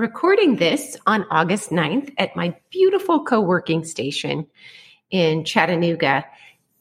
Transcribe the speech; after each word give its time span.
recording 0.00 0.56
this 0.56 0.96
on 1.06 1.26
August 1.30 1.68
9th 1.68 2.10
at 2.16 2.34
my 2.34 2.56
beautiful 2.70 3.22
co 3.22 3.38
working 3.38 3.84
station 3.84 4.46
in 5.10 5.44
Chattanooga. 5.44 6.24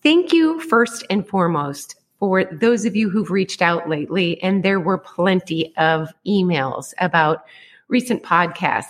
Thank 0.02 0.32
you, 0.32 0.62
first 0.62 1.06
and 1.10 1.28
foremost, 1.28 1.98
for 2.18 2.46
those 2.46 2.86
of 2.86 2.96
you 2.96 3.10
who've 3.10 3.30
reached 3.30 3.62
out 3.62 3.90
lately. 3.90 4.42
And 4.42 4.64
there 4.64 4.80
were 4.80 4.98
plenty 4.98 5.76
of 5.76 6.14
emails 6.26 6.94
about 7.00 7.44
recent 7.90 8.24
podcasts. 8.24 8.86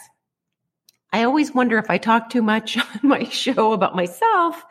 I 1.12 1.24
always 1.24 1.56
wonder 1.56 1.80
if 1.80 1.90
I 1.90 1.98
talk 1.98 2.30
too 2.30 2.44
much 2.44 2.78
on 2.78 3.00
my 3.02 3.24
show 3.24 3.74
about 3.74 3.96
myself. 3.96 4.64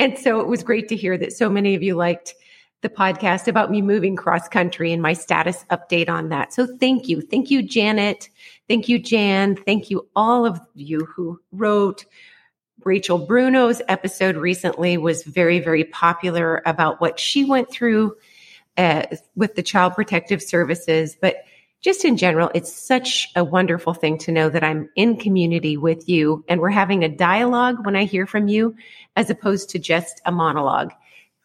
And 0.00 0.18
so 0.18 0.40
it 0.40 0.48
was 0.48 0.64
great 0.64 0.88
to 0.88 0.96
hear 0.96 1.16
that 1.16 1.32
so 1.32 1.48
many 1.48 1.76
of 1.76 1.82
you 1.84 1.94
liked 1.94 2.34
the 2.82 2.88
podcast 2.88 3.48
about 3.48 3.70
me 3.70 3.82
moving 3.82 4.16
cross 4.16 4.48
country 4.48 4.92
and 4.92 5.02
my 5.02 5.12
status 5.12 5.64
update 5.70 6.08
on 6.08 6.28
that. 6.28 6.52
So 6.52 6.66
thank 6.66 7.08
you. 7.08 7.20
Thank 7.20 7.50
you, 7.50 7.62
Janet. 7.62 8.28
Thank 8.68 8.88
you, 8.88 8.98
Jan. 8.98 9.56
Thank 9.56 9.90
you, 9.90 10.06
all 10.14 10.44
of 10.44 10.60
you 10.74 11.06
who 11.06 11.40
wrote. 11.52 12.04
Rachel 12.84 13.18
Bruno's 13.18 13.82
episode 13.88 14.36
recently 14.36 14.96
was 14.96 15.24
very, 15.24 15.58
very 15.58 15.84
popular 15.84 16.62
about 16.66 17.00
what 17.00 17.18
she 17.18 17.44
went 17.44 17.70
through 17.70 18.14
uh, 18.76 19.04
with 19.34 19.54
the 19.56 19.62
Child 19.62 19.94
Protective 19.94 20.42
Services. 20.42 21.16
But 21.20 21.36
just 21.80 22.04
in 22.04 22.16
general, 22.16 22.50
it's 22.54 22.72
such 22.72 23.28
a 23.34 23.44
wonderful 23.44 23.94
thing 23.94 24.18
to 24.18 24.32
know 24.32 24.48
that 24.48 24.64
I'm 24.64 24.88
in 24.96 25.16
community 25.16 25.76
with 25.76 26.08
you 26.08 26.44
and 26.48 26.60
we're 26.60 26.70
having 26.70 27.02
a 27.02 27.08
dialogue 27.08 27.84
when 27.84 27.96
I 27.96 28.04
hear 28.04 28.26
from 28.26 28.48
you 28.48 28.74
as 29.14 29.30
opposed 29.30 29.70
to 29.70 29.78
just 29.78 30.20
a 30.24 30.32
monologue. 30.32 30.92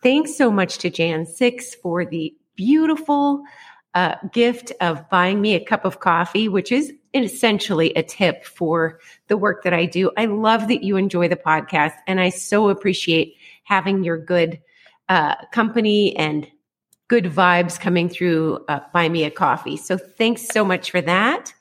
Thanks 0.02 0.36
so 0.36 0.52
much 0.52 0.80
to 0.80 0.90
Jan 0.90 1.26
Six 1.26 1.76
for 1.76 2.06
the 2.06 2.34
beautiful 2.56 3.44
uh, 3.94 4.16
gift 4.32 4.72
of 4.82 5.10
buying 5.10 5.42
me 5.42 5.54
a 5.54 5.64
cup 5.64 5.86
of 5.86 6.00
coffee, 6.00 6.48
which 6.48 6.72
is 6.72 6.92
essentially 7.14 7.92
a 7.94 8.04
tip 8.04 8.46
for 8.46 9.00
the 9.28 9.38
work 9.38 9.64
that 9.64 9.74
I 9.74 9.86
do. 9.86 10.12
I 10.18 10.26
love 10.26 10.70
that 10.70 10.84
you 10.84 10.98
enjoy 10.98 11.28
the 11.28 11.36
podcast, 11.36 11.94
and 12.08 12.20
I 12.20 12.30
so 12.30 12.70
appreciate 12.70 13.36
having 13.64 14.04
your 14.04 14.18
good 14.18 14.60
uh, 15.10 15.36
company 15.52 16.16
and 16.16 16.48
good 17.08 17.26
vibes 17.26 17.80
coming 17.80 18.08
through 18.08 18.64
uh, 18.70 18.80
Buy 18.94 19.10
Me 19.10 19.26
a 19.26 19.30
Coffee. 19.30 19.76
So 19.76 19.98
thanks 19.98 20.48
so 20.48 20.64
much 20.64 20.90
for 20.90 21.02
that. 21.02 21.54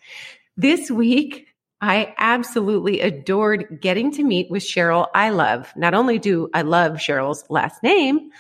This 0.56 0.90
week, 0.90 1.48
I 1.80 2.14
absolutely 2.18 3.00
adored 3.00 3.80
getting 3.80 4.12
to 4.12 4.22
meet 4.22 4.50
with 4.50 4.62
Cheryl 4.62 5.10
Ilov. 5.12 5.74
Not 5.76 5.94
only 5.94 6.18
do 6.18 6.50
I 6.52 6.62
love 6.62 6.92
Cheryl's 6.92 7.44
last 7.48 7.82
name, 7.82 8.30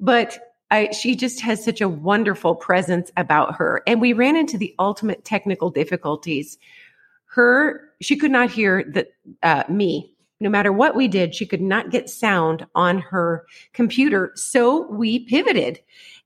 but 0.00 0.38
I, 0.70 0.90
she 0.92 1.14
just 1.14 1.40
has 1.40 1.62
such 1.62 1.80
a 1.80 1.88
wonderful 1.88 2.54
presence 2.54 3.12
about 3.16 3.54
her. 3.56 3.82
And 3.86 4.00
we 4.00 4.12
ran 4.12 4.36
into 4.36 4.58
the 4.58 4.74
ultimate 4.78 5.24
technical 5.24 5.70
difficulties. 5.70 6.58
Her, 7.26 7.82
she 8.00 8.16
could 8.16 8.30
not 8.30 8.50
hear 8.50 8.82
the, 8.82 9.06
uh, 9.42 9.64
me. 9.68 10.12
No 10.40 10.50
matter 10.50 10.72
what 10.72 10.96
we 10.96 11.08
did, 11.08 11.34
she 11.34 11.46
could 11.46 11.62
not 11.62 11.90
get 11.90 12.10
sound 12.10 12.66
on 12.74 12.98
her 12.98 13.46
computer. 13.72 14.32
So 14.34 14.86
we 14.90 15.20
pivoted 15.20 15.80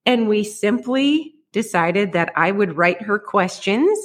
and 0.06 0.28
we 0.28 0.42
simply 0.42 1.34
decided 1.52 2.12
that 2.12 2.32
I 2.36 2.50
would 2.50 2.76
write 2.76 3.02
her 3.02 3.18
questions 3.18 3.98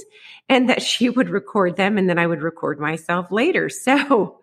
and 0.50 0.70
that 0.70 0.82
she 0.82 1.10
would 1.12 1.30
record 1.30 1.76
them 1.76 1.98
and 1.98 2.10
then 2.10 2.20
I 2.20 2.28
would 2.28 2.42
record 2.42 2.80
myself 2.80 3.32
later. 3.32 3.70
So 3.86 4.42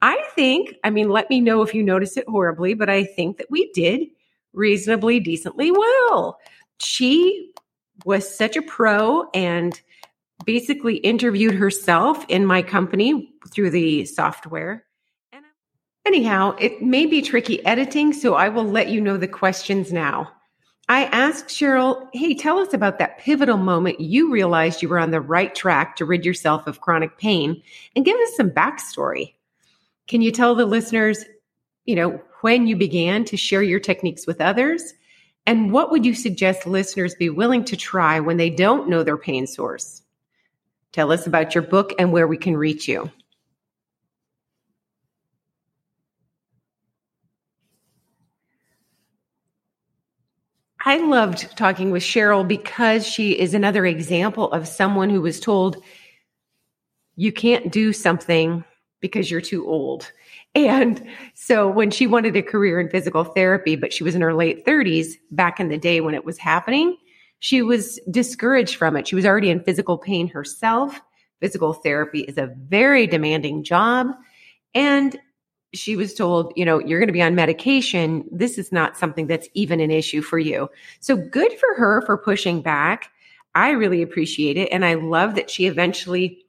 I 0.00 0.20
think, 0.34 0.74
I 0.82 0.90
mean, 0.90 1.08
let 1.08 1.30
me 1.30 1.40
know 1.40 1.62
if 1.62 1.74
you 1.74 1.82
notice 1.84 2.16
it 2.16 2.28
horribly, 2.28 2.74
but 2.74 2.90
I 2.90 3.04
think 3.04 3.38
that 3.38 3.46
we 3.50 3.70
did 3.72 4.08
reasonably 4.52 5.20
decently 5.20 5.70
well. 5.70 6.38
She 6.78 7.52
was 8.04 8.36
such 8.36 8.56
a 8.56 8.62
pro 8.62 9.30
and 9.32 9.80
basically 10.44 10.96
interviewed 10.96 11.54
herself 11.54 12.24
in 12.28 12.44
my 12.44 12.62
company 12.62 13.32
through 13.52 13.70
the 13.70 14.04
software. 14.04 14.84
Anyhow, 16.04 16.56
it 16.58 16.82
may 16.82 17.06
be 17.06 17.22
tricky 17.22 17.64
editing, 17.64 18.12
so 18.12 18.34
I 18.34 18.48
will 18.48 18.64
let 18.64 18.88
you 18.88 19.00
know 19.00 19.16
the 19.16 19.28
questions 19.28 19.92
now. 19.92 20.32
I 20.92 21.04
asked 21.04 21.46
Cheryl, 21.46 22.06
hey, 22.12 22.34
tell 22.34 22.58
us 22.58 22.74
about 22.74 22.98
that 22.98 23.16
pivotal 23.16 23.56
moment 23.56 23.98
you 23.98 24.30
realized 24.30 24.82
you 24.82 24.90
were 24.90 24.98
on 24.98 25.10
the 25.10 25.22
right 25.22 25.54
track 25.54 25.96
to 25.96 26.04
rid 26.04 26.22
yourself 26.22 26.66
of 26.66 26.82
chronic 26.82 27.16
pain 27.16 27.62
and 27.96 28.04
give 28.04 28.20
us 28.20 28.36
some 28.36 28.50
backstory. 28.50 29.32
Can 30.06 30.20
you 30.20 30.30
tell 30.30 30.54
the 30.54 30.66
listeners, 30.66 31.24
you 31.86 31.96
know, 31.96 32.20
when 32.42 32.66
you 32.66 32.76
began 32.76 33.24
to 33.24 33.38
share 33.38 33.62
your 33.62 33.80
techniques 33.80 34.26
with 34.26 34.42
others? 34.42 34.92
And 35.46 35.72
what 35.72 35.90
would 35.90 36.04
you 36.04 36.12
suggest 36.12 36.66
listeners 36.66 37.14
be 37.14 37.30
willing 37.30 37.64
to 37.64 37.76
try 37.76 38.20
when 38.20 38.36
they 38.36 38.50
don't 38.50 38.90
know 38.90 39.02
their 39.02 39.16
pain 39.16 39.46
source? 39.46 40.02
Tell 40.92 41.10
us 41.10 41.26
about 41.26 41.54
your 41.54 41.62
book 41.62 41.94
and 41.98 42.12
where 42.12 42.26
we 42.26 42.36
can 42.36 42.54
reach 42.54 42.86
you. 42.86 43.10
I 50.84 50.96
loved 50.96 51.56
talking 51.56 51.90
with 51.90 52.02
Cheryl 52.02 52.46
because 52.46 53.06
she 53.06 53.38
is 53.38 53.54
another 53.54 53.86
example 53.86 54.50
of 54.50 54.66
someone 54.66 55.10
who 55.10 55.20
was 55.20 55.38
told 55.38 55.82
you 57.14 57.30
can't 57.32 57.70
do 57.70 57.92
something 57.92 58.64
because 59.00 59.30
you're 59.30 59.40
too 59.40 59.66
old. 59.66 60.10
And 60.54 61.06
so 61.34 61.68
when 61.68 61.90
she 61.90 62.06
wanted 62.06 62.36
a 62.36 62.42
career 62.42 62.80
in 62.80 62.88
physical 62.88 63.24
therapy, 63.24 63.76
but 63.76 63.92
she 63.92 64.02
was 64.02 64.14
in 64.14 64.22
her 64.22 64.34
late 64.34 64.66
30s 64.66 65.14
back 65.30 65.60
in 65.60 65.68
the 65.68 65.78
day 65.78 66.00
when 66.00 66.14
it 66.14 66.24
was 66.24 66.38
happening, 66.38 66.96
she 67.38 67.62
was 67.62 68.00
discouraged 68.10 68.76
from 68.76 68.96
it. 68.96 69.06
She 69.06 69.14
was 69.14 69.26
already 69.26 69.50
in 69.50 69.62
physical 69.62 69.98
pain 69.98 70.28
herself. 70.28 71.00
Physical 71.40 71.72
therapy 71.72 72.20
is 72.20 72.38
a 72.38 72.54
very 72.68 73.06
demanding 73.06 73.62
job. 73.64 74.08
And 74.74 75.18
she 75.74 75.96
was 75.96 76.14
told, 76.14 76.52
you 76.56 76.64
know, 76.64 76.78
you're 76.78 77.00
going 77.00 77.08
to 77.08 77.12
be 77.12 77.22
on 77.22 77.34
medication. 77.34 78.24
This 78.30 78.58
is 78.58 78.72
not 78.72 78.96
something 78.96 79.26
that's 79.26 79.48
even 79.54 79.80
an 79.80 79.90
issue 79.90 80.22
for 80.22 80.38
you. 80.38 80.70
So 81.00 81.16
good 81.16 81.52
for 81.58 81.74
her 81.76 82.02
for 82.02 82.18
pushing 82.18 82.60
back. 82.60 83.10
I 83.54 83.70
really 83.70 84.02
appreciate 84.02 84.56
it. 84.56 84.68
And 84.70 84.84
I 84.84 84.94
love 84.94 85.34
that 85.34 85.50
she 85.50 85.66
eventually 85.66 86.44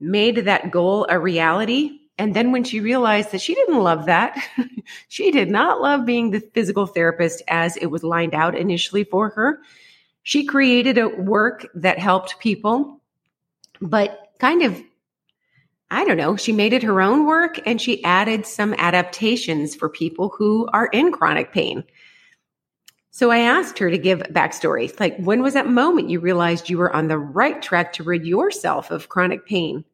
made 0.00 0.36
that 0.36 0.70
goal 0.70 1.06
a 1.08 1.18
reality. 1.18 1.98
And 2.18 2.34
then 2.34 2.52
when 2.52 2.62
she 2.62 2.80
realized 2.80 3.32
that 3.32 3.40
she 3.40 3.54
didn't 3.54 3.80
love 3.80 4.06
that, 4.06 4.38
she 5.08 5.30
did 5.30 5.50
not 5.50 5.80
love 5.80 6.06
being 6.06 6.30
the 6.30 6.40
physical 6.40 6.86
therapist 6.86 7.42
as 7.48 7.76
it 7.76 7.86
was 7.86 8.04
lined 8.04 8.34
out 8.34 8.56
initially 8.56 9.04
for 9.04 9.30
her. 9.30 9.60
She 10.22 10.44
created 10.44 10.98
a 10.98 11.08
work 11.08 11.66
that 11.74 11.98
helped 11.98 12.38
people, 12.38 13.00
but 13.80 14.32
kind 14.38 14.62
of 14.62 14.80
I 15.90 16.04
don't 16.04 16.16
know, 16.16 16.36
she 16.36 16.52
made 16.52 16.72
it 16.72 16.82
her 16.82 17.00
own 17.00 17.26
work 17.26 17.60
and 17.66 17.80
she 17.80 18.02
added 18.04 18.46
some 18.46 18.74
adaptations 18.78 19.74
for 19.74 19.88
people 19.88 20.34
who 20.36 20.68
are 20.72 20.86
in 20.86 21.12
chronic 21.12 21.52
pain. 21.52 21.84
So 23.10 23.30
I 23.30 23.38
asked 23.38 23.78
her 23.78 23.90
to 23.90 23.98
give 23.98 24.18
backstory. 24.32 24.98
Like, 24.98 25.16
when 25.18 25.40
was 25.40 25.54
that 25.54 25.68
moment 25.68 26.10
you 26.10 26.18
realized 26.18 26.68
you 26.68 26.78
were 26.78 26.92
on 26.92 27.06
the 27.06 27.16
right 27.16 27.62
track 27.62 27.92
to 27.92 28.02
rid 28.02 28.26
yourself 28.26 28.90
of 28.90 29.08
chronic 29.08 29.46
pain? 29.46 29.84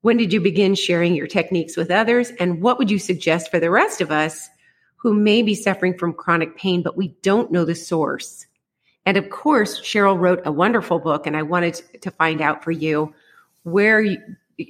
When 0.00 0.16
did 0.16 0.32
you 0.32 0.40
begin 0.40 0.74
sharing 0.74 1.14
your 1.14 1.26
techniques 1.26 1.76
with 1.76 1.90
others? 1.90 2.30
And 2.40 2.62
what 2.62 2.78
would 2.78 2.90
you 2.90 2.98
suggest 2.98 3.50
for 3.50 3.60
the 3.60 3.70
rest 3.70 4.00
of 4.00 4.10
us 4.10 4.48
who 4.96 5.12
may 5.12 5.42
be 5.42 5.54
suffering 5.54 5.98
from 5.98 6.14
chronic 6.14 6.56
pain, 6.56 6.82
but 6.82 6.96
we 6.96 7.08
don't 7.20 7.52
know 7.52 7.66
the 7.66 7.74
source? 7.74 8.46
And 9.04 9.18
of 9.18 9.28
course, 9.28 9.80
Cheryl 9.80 10.18
wrote 10.18 10.40
a 10.46 10.52
wonderful 10.52 10.98
book, 10.98 11.26
and 11.26 11.36
I 11.36 11.42
wanted 11.42 11.82
to 12.00 12.10
find 12.10 12.40
out 12.40 12.64
for 12.64 12.70
you 12.70 13.14
where 13.64 14.02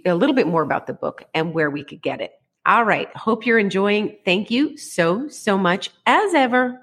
a 0.04 0.14
little 0.14 0.34
bit 0.34 0.46
more 0.46 0.62
about 0.62 0.86
the 0.86 0.92
book 0.92 1.24
and 1.34 1.54
where 1.54 1.70
we 1.70 1.84
could 1.84 2.02
get 2.02 2.20
it. 2.20 2.32
All 2.66 2.84
right. 2.84 3.14
Hope 3.14 3.44
you're 3.44 3.58
enjoying. 3.58 4.16
Thank 4.24 4.50
you 4.50 4.76
so, 4.76 5.28
so 5.28 5.58
much 5.58 5.90
as 6.06 6.34
ever. 6.34 6.80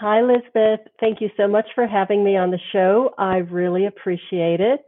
Hi, 0.00 0.22
Lizbeth. 0.22 0.80
Thank 0.98 1.20
you 1.20 1.28
so 1.36 1.46
much 1.46 1.66
for 1.74 1.86
having 1.86 2.24
me 2.24 2.34
on 2.34 2.50
the 2.50 2.60
show. 2.72 3.10
I 3.18 3.38
really 3.38 3.84
appreciate 3.84 4.60
it. 4.60 4.84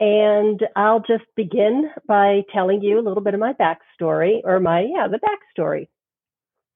And 0.00 0.60
I'll 0.74 0.98
just 0.98 1.24
begin 1.36 1.90
by 2.08 2.42
telling 2.52 2.82
you 2.82 2.98
a 2.98 3.02
little 3.06 3.22
bit 3.22 3.34
of 3.34 3.40
my 3.40 3.52
backstory, 3.52 4.40
or 4.42 4.58
my, 4.58 4.80
yeah, 4.80 5.06
the 5.08 5.20
backstory. 5.20 5.86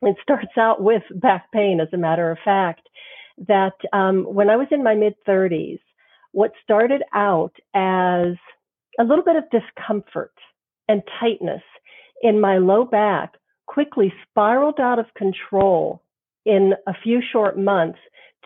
It 0.00 0.17
starts 0.23 0.56
out 0.56 0.81
with 0.81 1.03
back 1.15 1.50
pain, 1.53 1.81
as 1.81 1.88
a 1.93 1.97
matter 1.97 2.31
of 2.31 2.38
fact, 2.44 2.88
that 3.49 3.75
um, 3.93 4.25
when 4.25 4.49
I 4.49 4.56
was 4.56 4.69
in 4.70 4.85
my 4.85 4.94
mid 4.94 5.15
30s, 5.26 5.79
what 6.32 6.53
started 6.62 7.03
out 7.15 7.53
as 7.75 8.35
a 8.99 9.05
little 9.05 9.25
bit 9.25 9.37
of 9.37 9.44
discomfort 9.50 10.35
and 10.89 11.03
tightness 11.21 11.62
in 12.23 12.41
my 12.41 12.59
low 12.59 12.85
back 12.85 13.35
quickly 13.67 14.12
spiraled 14.29 14.81
out 14.81 14.99
of 14.99 15.06
control 15.17 16.03
in 16.44 16.75
a 16.87 16.94
few 17.03 17.21
short 17.33 17.59
months 17.59 17.99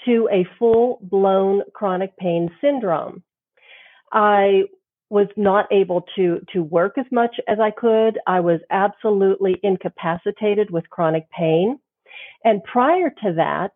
to 0.05 0.29
a 0.31 0.47
full 0.59 0.99
blown 1.03 1.63
chronic 1.75 2.17
pain 2.17 2.51
syndrome. 2.61 3.23
I 4.13 4.65
was 5.09 5.29
not 5.37 5.67
able 5.73 6.05
to 6.17 6.41
to 6.53 6.63
work 6.63 6.99
as 6.99 7.07
much 7.11 7.37
as 7.49 7.59
I 7.61 7.71
could. 7.71 8.19
I 8.27 8.41
was 8.41 8.61
absolutely 8.71 9.59
incapacitated 9.63 10.71
with 10.71 10.91
chronic 10.91 11.29
pain. 11.31 11.79
And 12.45 12.63
prior 12.65 13.11
to 13.23 13.33
that, 13.35 13.73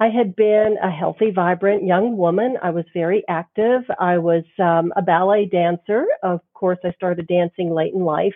I 0.00 0.08
had 0.08 0.34
been 0.34 0.76
a 0.82 0.90
healthy, 0.90 1.30
vibrant 1.30 1.84
young 1.84 2.16
woman. 2.16 2.56
I 2.62 2.70
was 2.70 2.84
very 2.92 3.22
active. 3.28 3.82
I 3.98 4.18
was 4.18 4.42
um, 4.58 4.92
a 4.96 5.02
ballet 5.02 5.46
dancer. 5.46 6.04
Of 6.22 6.40
course, 6.52 6.78
I 6.84 6.92
started 6.92 7.28
dancing 7.28 7.70
late 7.70 7.94
in 7.94 8.04
life. 8.04 8.34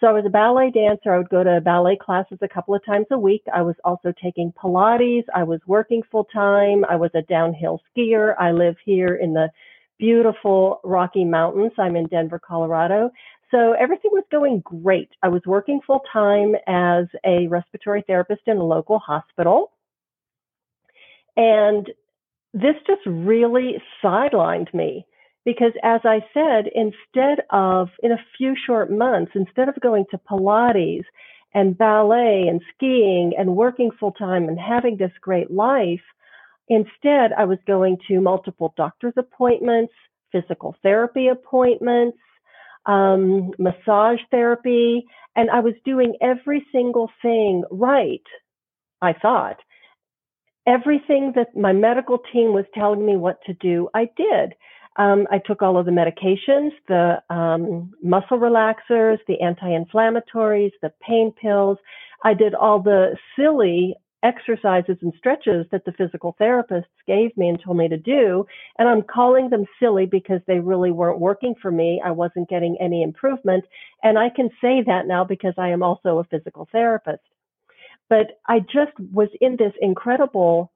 So 0.00 0.08
I 0.08 0.12
was 0.12 0.24
a 0.26 0.30
ballet 0.30 0.70
dancer. 0.70 1.14
I 1.14 1.18
would 1.18 1.30
go 1.30 1.44
to 1.44 1.60
ballet 1.60 1.96
classes 1.96 2.38
a 2.42 2.48
couple 2.48 2.74
of 2.74 2.84
times 2.84 3.06
a 3.12 3.18
week. 3.18 3.42
I 3.54 3.62
was 3.62 3.76
also 3.84 4.12
taking 4.22 4.52
Pilates. 4.52 5.24
I 5.34 5.44
was 5.44 5.60
working 5.66 6.02
full 6.10 6.24
time. 6.24 6.84
I 6.84 6.96
was 6.96 7.10
a 7.14 7.22
downhill 7.22 7.80
skier. 7.90 8.34
I 8.38 8.50
live 8.50 8.76
here 8.84 9.14
in 9.14 9.32
the 9.32 9.48
beautiful 9.98 10.80
Rocky 10.84 11.24
Mountains. 11.24 11.72
I'm 11.78 11.96
in 11.96 12.08
Denver, 12.08 12.40
Colorado. 12.40 13.10
So 13.50 13.72
everything 13.72 14.10
was 14.12 14.24
going 14.30 14.60
great. 14.64 15.10
I 15.22 15.28
was 15.28 15.42
working 15.46 15.80
full 15.86 16.02
time 16.12 16.56
as 16.66 17.06
a 17.24 17.46
respiratory 17.46 18.02
therapist 18.06 18.42
in 18.46 18.58
a 18.58 18.64
local 18.64 18.98
hospital. 18.98 19.70
And 21.36 21.88
this 22.54 22.76
just 22.86 23.02
really 23.06 23.82
sidelined 24.02 24.72
me 24.72 25.06
because 25.44 25.72
as 25.82 26.00
I 26.04 26.20
said, 26.34 26.64
instead 26.74 27.44
of 27.50 27.88
in 28.02 28.12
a 28.12 28.24
few 28.36 28.54
short 28.66 28.90
months, 28.90 29.32
instead 29.34 29.68
of 29.68 29.80
going 29.80 30.04
to 30.10 30.18
Pilates 30.18 31.04
and 31.54 31.78
ballet 31.78 32.46
and 32.48 32.60
skiing 32.74 33.32
and 33.38 33.56
working 33.56 33.90
full 33.98 34.12
time 34.12 34.48
and 34.48 34.58
having 34.58 34.96
this 34.96 35.12
great 35.20 35.50
life, 35.50 36.02
instead 36.68 37.32
I 37.36 37.44
was 37.44 37.58
going 37.66 37.98
to 38.08 38.20
multiple 38.20 38.74
doctor's 38.76 39.14
appointments, 39.16 39.92
physical 40.32 40.74
therapy 40.82 41.28
appointments, 41.28 42.18
um, 42.86 43.52
massage 43.58 44.20
therapy, 44.30 45.06
and 45.36 45.50
I 45.50 45.60
was 45.60 45.74
doing 45.84 46.16
every 46.20 46.66
single 46.72 47.10
thing 47.22 47.64
right, 47.70 48.22
I 49.00 49.12
thought. 49.12 49.58
Everything 50.66 51.32
that 51.36 51.56
my 51.56 51.72
medical 51.72 52.18
team 52.32 52.52
was 52.52 52.64
telling 52.74 53.06
me 53.06 53.16
what 53.16 53.40
to 53.46 53.54
do, 53.54 53.88
I 53.94 54.10
did. 54.16 54.54
Um, 54.96 55.26
I 55.30 55.38
took 55.38 55.62
all 55.62 55.78
of 55.78 55.86
the 55.86 55.92
medications, 55.92 56.70
the 56.88 57.22
um, 57.34 57.92
muscle 58.02 58.38
relaxers, 58.38 59.18
the 59.28 59.40
anti-inflammatories, 59.40 60.72
the 60.82 60.92
pain 61.06 61.32
pills. 61.40 61.78
I 62.24 62.34
did 62.34 62.54
all 62.54 62.80
the 62.80 63.16
silly 63.36 63.94
exercises 64.22 64.96
and 65.02 65.12
stretches 65.18 65.66
that 65.70 65.84
the 65.84 65.92
physical 65.92 66.34
therapists 66.40 66.84
gave 67.06 67.36
me 67.36 67.48
and 67.48 67.62
told 67.62 67.76
me 67.76 67.88
to 67.88 67.98
do. 67.98 68.44
And 68.78 68.88
I'm 68.88 69.02
calling 69.02 69.50
them 69.50 69.66
silly 69.78 70.06
because 70.06 70.40
they 70.46 70.58
really 70.58 70.90
weren't 70.90 71.20
working 71.20 71.54
for 71.60 71.70
me. 71.70 72.00
I 72.04 72.10
wasn't 72.10 72.48
getting 72.48 72.76
any 72.80 73.02
improvement. 73.02 73.64
And 74.02 74.18
I 74.18 74.30
can 74.30 74.48
say 74.60 74.82
that 74.86 75.06
now 75.06 75.24
because 75.24 75.54
I 75.58 75.68
am 75.68 75.82
also 75.82 76.18
a 76.18 76.24
physical 76.24 76.68
therapist. 76.72 77.22
But 78.08 78.38
I 78.46 78.60
just 78.60 78.98
was 79.12 79.28
in 79.40 79.56
this 79.56 79.72
incredible 79.80 80.72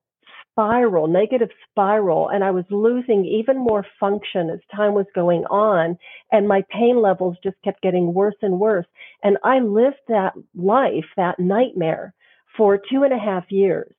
spiral, 0.50 1.06
negative 1.06 1.50
spiral, 1.70 2.28
and 2.28 2.42
I 2.42 2.50
was 2.50 2.64
losing 2.70 3.24
even 3.24 3.56
more 3.56 3.86
function 3.98 4.50
as 4.50 4.58
time 4.74 4.94
was 4.94 5.06
going 5.14 5.44
on, 5.44 5.96
and 6.32 6.48
my 6.48 6.64
pain 6.70 7.00
levels 7.00 7.36
just 7.42 7.56
kept 7.62 7.82
getting 7.82 8.12
worse 8.12 8.34
and 8.42 8.58
worse. 8.58 8.86
And 9.22 9.38
I 9.44 9.60
lived 9.60 10.00
that 10.08 10.34
life, 10.54 11.04
that 11.16 11.38
nightmare, 11.38 12.14
for 12.56 12.78
two 12.78 13.04
and 13.04 13.12
a 13.12 13.18
half 13.18 13.44
years. 13.50 13.92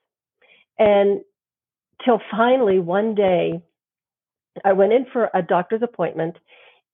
And 0.78 1.22
till 2.04 2.20
finally 2.30 2.80
one 2.80 3.16
day, 3.16 3.62
I 4.66 4.74
went 4.74 4.94
in 4.94 5.06
for 5.14 5.30
a 5.34 5.42
doctor's 5.42 5.82
appointment, 5.82 6.36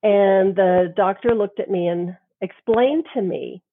and 0.04 0.56
the 0.56 0.94
doctor 0.96 1.34
looked 1.34 1.60
at 1.60 1.72
me 1.72 1.88
and 1.88 2.16
explained 2.42 3.06
to 3.16 3.22
me 3.22 3.64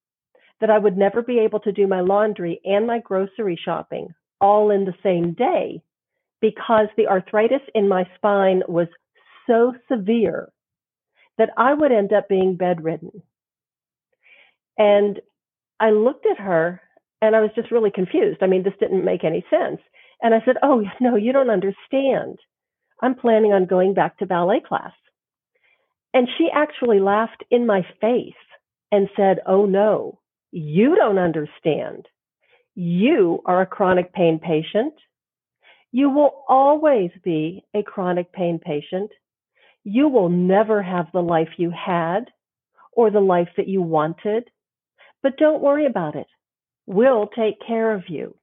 that 0.60 0.70
I 0.70 0.78
would 0.78 0.96
never 0.96 1.22
be 1.22 1.40
able 1.40 1.60
to 1.60 1.72
do 1.72 1.86
my 1.86 2.00
laundry 2.00 2.60
and 2.64 2.86
my 2.86 3.00
grocery 3.00 3.58
shopping 3.62 4.08
all 4.40 4.70
in 4.70 4.84
the 4.84 4.94
same 5.02 5.32
day 5.32 5.82
because 6.40 6.88
the 6.96 7.06
arthritis 7.08 7.62
in 7.74 7.88
my 7.88 8.04
spine 8.16 8.62
was 8.68 8.88
so 9.46 9.74
severe 9.90 10.50
that 11.38 11.50
I 11.56 11.74
would 11.74 11.92
end 11.92 12.12
up 12.12 12.28
being 12.28 12.56
bedridden. 12.56 13.22
And 14.78 15.20
I 15.80 15.90
looked 15.90 16.26
at 16.26 16.38
her 16.38 16.80
and 17.20 17.34
I 17.34 17.40
was 17.40 17.50
just 17.54 17.70
really 17.70 17.90
confused. 17.90 18.38
I 18.42 18.46
mean, 18.46 18.62
this 18.62 18.74
didn't 18.78 19.04
make 19.04 19.24
any 19.24 19.44
sense. 19.50 19.80
And 20.22 20.34
I 20.34 20.42
said, 20.44 20.56
Oh, 20.62 20.82
no, 21.00 21.16
you 21.16 21.32
don't 21.32 21.50
understand. 21.50 22.38
I'm 23.02 23.14
planning 23.14 23.52
on 23.52 23.66
going 23.66 23.94
back 23.94 24.18
to 24.18 24.26
ballet 24.26 24.60
class. 24.66 24.92
And 26.12 26.28
she 26.38 26.48
actually 26.54 27.00
laughed 27.00 27.42
in 27.50 27.66
my 27.66 27.82
face 28.00 28.32
and 28.92 29.08
said, 29.16 29.38
Oh, 29.46 29.66
no, 29.66 30.20
you 30.54 30.94
don't 30.94 31.18
understand. 31.18 32.06
You 32.76 33.40
are 33.44 33.62
a 33.62 33.66
chronic 33.66 34.12
pain 34.12 34.38
patient. 34.38 34.94
You 35.90 36.10
will 36.10 36.44
always 36.48 37.10
be 37.24 37.64
a 37.74 37.82
chronic 37.82 38.32
pain 38.32 38.60
patient. 38.64 39.10
You 39.82 40.08
will 40.08 40.28
never 40.28 40.80
have 40.80 41.06
the 41.12 41.22
life 41.22 41.48
you 41.56 41.72
had 41.72 42.30
or 42.92 43.10
the 43.10 43.20
life 43.20 43.48
that 43.56 43.66
you 43.66 43.82
wanted, 43.82 44.48
but 45.24 45.36
don't 45.36 45.60
worry 45.60 45.86
about 45.86 46.14
it. 46.14 46.28
We'll 46.86 47.26
take 47.26 47.56
care 47.66 47.92
of 47.92 48.04
you. 48.08 48.36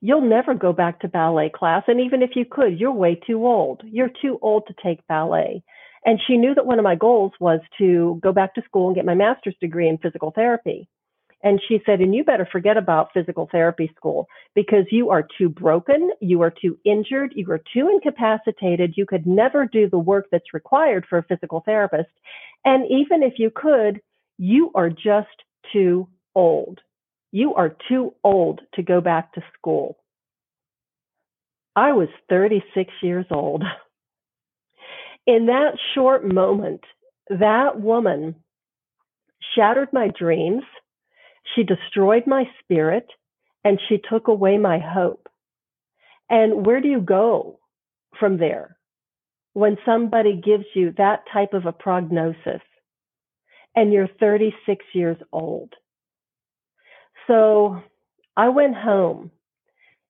You'll 0.00 0.28
never 0.28 0.54
go 0.54 0.72
back 0.72 1.00
to 1.00 1.08
ballet 1.08 1.50
class. 1.54 1.84
And 1.86 2.00
even 2.00 2.22
if 2.22 2.30
you 2.34 2.44
could, 2.50 2.80
you're 2.80 2.90
way 2.90 3.14
too 3.14 3.46
old. 3.46 3.82
You're 3.84 4.10
too 4.20 4.40
old 4.42 4.66
to 4.66 4.74
take 4.82 5.06
ballet. 5.06 5.62
And 6.04 6.18
she 6.26 6.36
knew 6.36 6.52
that 6.56 6.66
one 6.66 6.80
of 6.80 6.84
my 6.84 6.96
goals 6.96 7.30
was 7.38 7.60
to 7.78 8.18
go 8.20 8.32
back 8.32 8.56
to 8.56 8.62
school 8.62 8.88
and 8.88 8.96
get 8.96 9.04
my 9.04 9.14
master's 9.14 9.54
degree 9.60 9.88
in 9.88 9.98
physical 9.98 10.32
therapy. 10.32 10.88
And 11.42 11.60
she 11.66 11.80
said, 11.84 12.00
and 12.00 12.14
you 12.14 12.22
better 12.22 12.46
forget 12.50 12.76
about 12.76 13.12
physical 13.12 13.48
therapy 13.50 13.90
school 13.96 14.28
because 14.54 14.84
you 14.90 15.10
are 15.10 15.26
too 15.38 15.48
broken, 15.48 16.12
you 16.20 16.42
are 16.42 16.52
too 16.52 16.78
injured, 16.84 17.32
you 17.34 17.50
are 17.50 17.60
too 17.74 17.88
incapacitated. 17.88 18.94
You 18.96 19.06
could 19.06 19.26
never 19.26 19.66
do 19.66 19.88
the 19.88 19.98
work 19.98 20.26
that's 20.30 20.54
required 20.54 21.04
for 21.08 21.18
a 21.18 21.24
physical 21.24 21.62
therapist. 21.64 22.10
And 22.64 22.84
even 22.86 23.22
if 23.24 23.34
you 23.38 23.50
could, 23.54 24.00
you 24.38 24.70
are 24.74 24.88
just 24.88 25.28
too 25.72 26.08
old. 26.34 26.80
You 27.32 27.54
are 27.54 27.76
too 27.88 28.14
old 28.22 28.60
to 28.74 28.82
go 28.82 29.00
back 29.00 29.32
to 29.34 29.42
school. 29.58 29.96
I 31.74 31.92
was 31.92 32.08
36 32.28 32.92
years 33.02 33.26
old. 33.30 33.64
In 35.26 35.46
that 35.46 35.78
short 35.94 36.24
moment, 36.24 36.82
that 37.28 37.80
woman 37.80 38.36
shattered 39.54 39.88
my 39.92 40.08
dreams 40.08 40.64
she 41.54 41.62
destroyed 41.62 42.26
my 42.26 42.44
spirit 42.60 43.06
and 43.64 43.80
she 43.88 43.98
took 43.98 44.28
away 44.28 44.58
my 44.58 44.78
hope. 44.78 45.28
And 46.30 46.66
where 46.66 46.80
do 46.80 46.88
you 46.88 47.00
go 47.00 47.58
from 48.18 48.38
there 48.38 48.76
when 49.52 49.76
somebody 49.84 50.40
gives 50.42 50.64
you 50.74 50.92
that 50.96 51.24
type 51.32 51.52
of 51.52 51.66
a 51.66 51.72
prognosis 51.72 52.62
and 53.76 53.92
you're 53.92 54.08
36 54.18 54.84
years 54.94 55.18
old? 55.32 55.72
So 57.26 57.82
I 58.36 58.48
went 58.48 58.76
home 58.76 59.30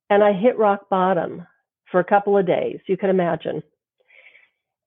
and 0.09 0.23
I 0.23 0.33
hit 0.33 0.59
rock 0.59 0.89
bottom 0.89 1.47
for 1.91 2.01
a 2.01 2.05
couple 2.05 2.39
of 2.39 2.47
days, 2.47 2.81
you 2.87 2.97
can 2.97 3.11
imagine. 3.11 3.63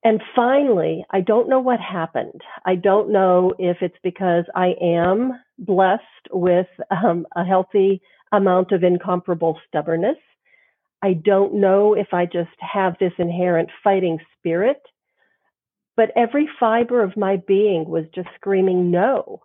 And 0.06 0.22
finally, 0.36 1.04
I 1.10 1.20
don't 1.20 1.48
know 1.48 1.58
what 1.58 1.80
happened. 1.80 2.40
I 2.64 2.76
don't 2.76 3.10
know 3.10 3.54
if 3.58 3.78
it's 3.80 3.96
because 4.04 4.44
I 4.54 4.74
am 4.80 5.32
blessed 5.58 6.28
with 6.30 6.68
um, 6.92 7.26
a 7.34 7.44
healthy 7.44 8.00
amount 8.30 8.70
of 8.70 8.84
incomparable 8.84 9.58
stubbornness. 9.66 10.18
I 11.02 11.14
don't 11.14 11.54
know 11.54 11.94
if 11.94 12.14
I 12.14 12.24
just 12.24 12.54
have 12.60 12.94
this 13.00 13.14
inherent 13.18 13.68
fighting 13.82 14.20
spirit, 14.38 14.80
but 15.96 16.12
every 16.14 16.48
fiber 16.60 17.02
of 17.02 17.16
my 17.16 17.38
being 17.48 17.88
was 17.88 18.04
just 18.14 18.28
screaming, 18.36 18.92
no. 18.92 19.42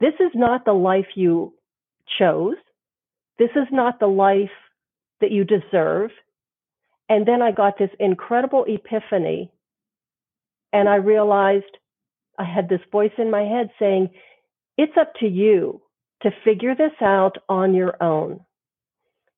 This 0.00 0.14
is 0.18 0.32
not 0.34 0.64
the 0.64 0.72
life 0.72 1.06
you 1.14 1.54
chose. 2.18 2.56
This 3.38 3.50
is 3.54 3.68
not 3.70 4.00
the 4.00 4.08
life 4.08 4.50
that 5.20 5.30
you 5.30 5.44
deserve. 5.44 6.10
And 7.12 7.26
then 7.26 7.42
I 7.42 7.52
got 7.52 7.76
this 7.76 7.90
incredible 8.00 8.64
epiphany. 8.66 9.52
And 10.72 10.88
I 10.88 10.94
realized 10.94 11.76
I 12.38 12.44
had 12.44 12.70
this 12.70 12.80
voice 12.90 13.12
in 13.18 13.30
my 13.30 13.42
head 13.42 13.68
saying, 13.78 14.08
it's 14.78 14.96
up 14.98 15.12
to 15.20 15.26
you 15.26 15.82
to 16.22 16.30
figure 16.42 16.74
this 16.74 16.94
out 17.02 17.36
on 17.50 17.74
your 17.74 18.02
own. 18.02 18.40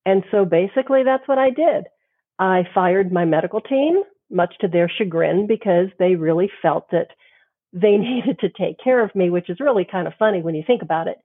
And 0.07 0.23
so 0.31 0.45
basically, 0.45 1.03
that's 1.03 1.27
what 1.27 1.39
I 1.39 1.51
did. 1.51 1.87
I 2.39 2.63
fired 2.73 3.11
my 3.11 3.25
medical 3.25 3.61
team, 3.61 4.05
much 4.31 4.55
to 4.61 4.69
their 4.69 4.89
chagrin 4.89 5.49
because 5.49 5.89
they 5.99 6.15
really 6.15 6.53
felt 6.63 6.89
that 6.93 7.09
they 7.73 7.97
needed 7.97 8.39
to 8.39 8.51
take 8.51 8.77
care 8.79 9.03
of 9.03 9.17
me, 9.17 9.31
which 9.31 9.51
is 9.51 9.59
really 9.59 9.85
kind 9.85 10.07
of 10.07 10.15
funny 10.17 10.43
when 10.43 10.55
you 10.55 10.63
think 10.65 10.83
about 10.83 11.09
it. 11.09 11.19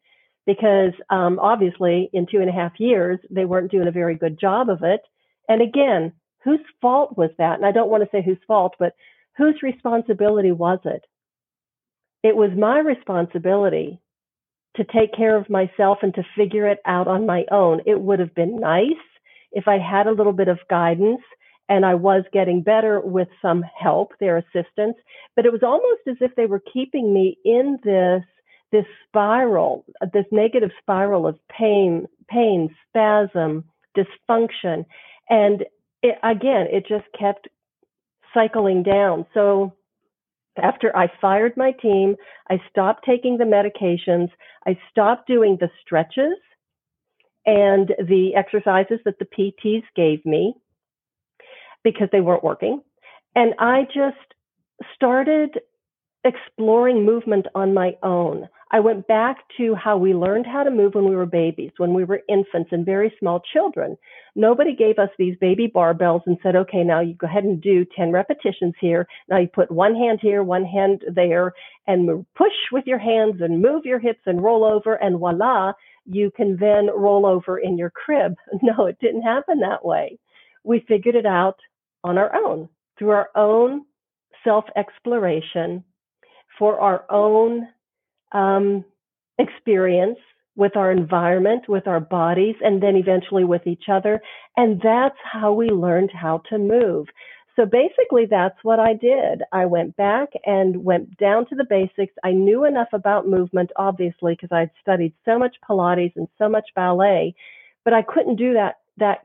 Because 0.48 0.94
um, 1.12 1.38
obviously, 1.38 2.10
in 2.12 2.25
two 2.25 2.39
and 2.39 2.50
a 2.50 2.53
half 2.53 2.79
years, 2.79 3.20
they 3.29 3.46
weren't 3.46 3.70
doing 3.70 3.88
a 3.88 3.91
very 3.91 4.15
good 4.15 4.39
job 4.39 4.68
of 4.72 4.82
it. 4.82 5.01
And 5.48 5.62
again, 5.62 6.13
whose 6.43 6.60
fault 6.81 7.17
was 7.17 7.31
that? 7.38 7.55
And 7.55 7.65
I 7.65 7.72
don't 7.72 7.89
want 7.89 8.03
to 8.03 8.10
say 8.12 8.24
whose 8.24 8.38
fault, 8.48 8.75
but 8.79 8.93
whose 9.38 9.62
responsibility 9.63 10.51
was 10.51 10.79
it? 10.86 11.05
It 12.24 12.36
was 12.36 12.51
my 12.58 12.79
responsibility 12.79 14.00
to 14.75 14.84
take 14.84 15.13
care 15.15 15.38
of 15.38 15.50
myself 15.50 16.00
and 16.01 16.13
to 16.15 16.24
figure 16.38 16.67
it 16.67 16.79
out 16.86 17.08
on 17.08 17.25
my 17.25 17.46
own. 17.51 17.81
It 17.86 18.00
would 18.00 18.19
have 18.19 18.36
been 18.36 18.60
nice 18.60 18.91
if 19.51 19.67
I 19.67 19.77
had 19.77 20.08
a 20.08 20.12
little 20.12 20.34
bit 20.34 20.48
of 20.48 20.60
guidance 20.69 21.22
and 21.69 21.86
I 21.86 21.93
was 21.93 22.24
getting 22.34 22.62
better 22.63 23.00
with 23.00 23.27
some 23.41 23.63
help, 23.79 24.13
their 24.19 24.38
assistance, 24.38 24.96
but 25.36 25.46
it 25.46 25.51
was 25.51 25.63
almost 25.63 26.01
as 26.08 26.17
if 26.19 26.36
they 26.36 26.48
were 26.48 26.62
keeping 26.74 27.13
me 27.13 27.38
in 27.46 27.77
this 27.84 28.24
this 28.72 28.86
spiral, 29.08 29.84
this 30.13 30.25
negative 30.31 30.69
spiral 30.79 31.25
of 31.25 31.39
pain, 31.50 32.05
pain, 32.27 32.69
spasm, 32.88 33.63
dysfunction. 33.98 34.86
And 35.27 35.65
it, 36.01 36.15
again, 36.24 36.68
it 36.72 36.86
just 36.88 37.06
kept 37.18 37.48
cycling 38.34 38.84
down. 38.84 39.25
So 39.34 39.74
after 40.58 40.96
I 40.96 41.12
fired 41.22 41.56
my 41.58 41.72
team, 41.72 42.15
I 42.50 42.62
stopped 42.70 43.06
taking 43.06 43.38
the 43.38 43.46
medications, 43.46 44.29
I 44.65 44.77
stopped 44.91 45.27
doing 45.27 45.58
the 45.60 45.70
stretches 45.82 46.38
and 47.46 47.89
the 48.08 48.36
exercises 48.36 49.00
that 49.06 49.20
the 49.20 49.25
PTs 49.25 49.84
gave 49.96 50.25
me 50.25 50.53
because 51.84 52.10
they 52.12 52.22
weren't 52.22 52.44
working. 52.44 52.82
And 53.36 53.53
I 53.60 53.84
just 53.86 54.18
started 54.96 55.60
exploring 56.24 57.06
movement 57.06 57.48
on 57.56 57.74
my 57.74 57.94
own. 58.03 58.50
I 58.72 58.80
went 58.82 59.08
back 59.08 59.38
to 59.58 59.74
how 59.74 59.98
we 59.98 60.14
learned 60.14 60.46
how 60.46 60.64
to 60.64 60.70
move 60.70 60.94
when 60.94 61.10
we 61.10 61.16
were 61.16 61.26
babies, 61.26 61.72
when 61.78 61.94
we 61.96 62.04
were 62.04 62.22
infants 62.30 62.70
and 62.72 62.86
very 62.86 63.12
small 63.20 63.42
children. 63.52 63.98
Nobody 64.36 64.76
gave 64.76 65.00
us 65.00 65.10
these 65.18 65.36
baby 65.42 65.72
barbells 65.74 66.22
and 66.28 66.38
said, 66.44 66.56
okay, 66.56 66.84
now 66.84 67.00
you 67.00 67.16
go 67.16 67.26
ahead 67.26 67.46
and 67.46 67.60
do 67.60 67.84
10 67.96 68.12
repetitions 68.12 68.76
here. 68.80 69.08
Now 69.28 69.40
you 69.40 69.48
put 69.48 69.72
one 69.72 69.96
hand 69.96 70.20
here, 70.22 70.44
one 70.44 70.66
hand 70.66 71.02
there, 71.12 71.54
and 71.88 72.26
push 72.36 72.54
with 72.72 72.86
your 72.86 73.00
hands 73.00 73.42
and 73.42 73.62
move 73.62 73.86
your 73.86 74.00
hips 74.00 74.22
and 74.28 74.44
roll 74.44 74.64
over, 74.64 74.94
and 74.96 75.18
voila, 75.18 75.74
you 76.06 76.30
can 76.36 76.58
then 76.60 76.90
roll 76.96 77.26
over 77.26 77.58
in 77.58 77.78
your 77.78 77.90
crib. 77.92 78.36
No, 78.62 78.86
it 78.86 79.00
didn't 79.00 79.24
happen 79.24 79.62
that 79.62 79.84
way. 79.84 80.20
We 80.64 80.86
figured 80.88 81.16
it 81.16 81.26
out 81.26 81.58
on 82.04 82.20
our 82.20 82.36
own 82.36 82.70
through 83.00 83.12
our 83.12 83.30
own 83.36 83.86
self 84.44 84.66
exploration 84.76 85.84
for 86.60 86.80
our 86.80 87.06
own 87.10 87.68
um, 88.32 88.86
experience 89.38 90.18
with 90.56 90.76
our 90.76 90.92
environment, 90.92 91.70
with 91.70 91.88
our 91.88 92.02
bodies, 92.02 92.56
and 92.62 92.84
then 92.84 92.96
eventually 92.96 93.46
with 93.46 93.66
each 93.66 93.86
other. 93.92 94.22
And 94.58 94.82
that's 94.82 95.18
how 95.24 95.54
we 95.54 95.70
learned 95.70 96.12
how 96.14 96.42
to 96.50 96.58
move. 96.58 97.08
So 97.56 97.66
basically, 97.66 98.26
that's 98.30 98.58
what 98.64 98.80
I 98.80 98.94
did. 98.94 99.42
I 99.52 99.66
went 99.66 99.96
back 99.98 100.30
and 100.46 100.84
went 100.84 101.18
down 101.18 101.46
to 101.48 101.56
the 101.56 101.66
basics. 101.70 102.14
I 102.24 102.32
knew 102.32 102.66
enough 102.66 102.90
about 102.94 103.28
movement, 103.28 103.72
obviously, 103.76 104.34
because 104.34 104.52
I'd 104.52 104.72
studied 104.82 105.14
so 105.26 105.38
much 105.38 105.56
Pilates 105.68 106.14
and 106.16 106.28
so 106.38 106.48
much 106.48 106.68
ballet, 106.76 107.36
but 107.84 107.94
I 107.94 108.02
couldn't 108.02 108.36
do 108.38 108.54
that 108.54 108.76
that 108.98 109.20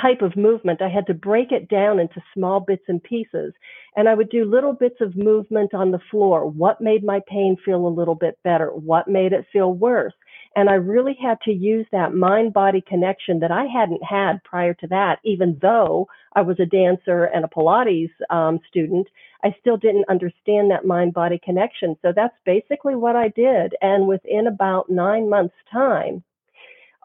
type 0.00 0.22
of 0.22 0.36
movement. 0.36 0.82
I 0.82 0.88
had 0.88 1.06
to 1.06 1.14
break 1.14 1.52
it 1.52 1.68
down 1.68 1.98
into 1.98 2.22
small 2.34 2.60
bits 2.60 2.84
and 2.88 3.02
pieces. 3.02 3.52
And 3.96 4.08
I 4.08 4.14
would 4.14 4.30
do 4.30 4.44
little 4.44 4.72
bits 4.72 5.00
of 5.00 5.16
movement 5.16 5.74
on 5.74 5.90
the 5.90 6.00
floor. 6.10 6.46
What 6.46 6.80
made 6.80 7.04
my 7.04 7.20
pain 7.28 7.56
feel 7.64 7.86
a 7.86 7.88
little 7.88 8.14
bit 8.14 8.38
better? 8.44 8.68
What 8.68 9.08
made 9.08 9.32
it 9.32 9.46
feel 9.52 9.72
worse? 9.72 10.14
And 10.54 10.70
I 10.70 10.74
really 10.74 11.16
had 11.20 11.38
to 11.42 11.52
use 11.52 11.86
that 11.92 12.14
mind 12.14 12.54
body 12.54 12.82
connection 12.86 13.40
that 13.40 13.50
I 13.50 13.64
hadn't 13.66 14.02
had 14.02 14.42
prior 14.42 14.72
to 14.74 14.86
that, 14.88 15.18
even 15.22 15.58
though 15.60 16.08
I 16.34 16.42
was 16.42 16.58
a 16.58 16.66
dancer 16.66 17.24
and 17.24 17.44
a 17.44 17.48
Pilates 17.48 18.10
um, 18.30 18.60
student. 18.68 19.06
I 19.44 19.54
still 19.60 19.76
didn't 19.76 20.08
understand 20.08 20.70
that 20.70 20.86
mind 20.86 21.12
body 21.12 21.38
connection. 21.44 21.96
So 22.00 22.12
that's 22.14 22.34
basically 22.46 22.94
what 22.94 23.16
I 23.16 23.28
did. 23.28 23.74
And 23.82 24.08
within 24.08 24.46
about 24.46 24.88
nine 24.88 25.28
months' 25.28 25.54
time, 25.70 26.24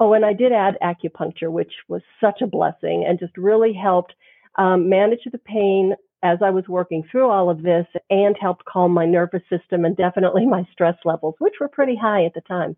Oh, 0.04 0.14
and 0.14 0.26
I 0.26 0.34
did 0.34 0.52
add 0.52 0.80
acupuncture, 0.82 1.52
which 1.52 1.72
was 1.88 2.02
such 2.20 2.42
a 2.42 2.48
blessing 2.48 3.06
and 3.08 3.20
just 3.20 3.38
really 3.38 3.72
helped 3.72 4.16
um, 4.58 4.90
manage 4.90 5.20
the 5.32 5.38
pain 5.38 5.94
as 6.24 6.40
I 6.44 6.50
was 6.50 6.68
working 6.68 7.04
through 7.10 7.30
all 7.30 7.52
of 7.52 7.62
this 7.62 7.86
and 8.10 8.36
helped 8.42 8.66
calm 8.66 8.94
my 8.94 9.06
nervous 9.06 9.44
system 9.48 9.86
and 9.86 9.96
definitely 9.96 10.46
my 10.48 10.68
stress 10.72 10.96
levels, 11.06 11.36
which 11.38 11.54
were 11.62 11.68
pretty 11.68 11.96
high 11.96 12.26
at 12.26 12.34
the 12.34 12.42
time. 12.42 12.76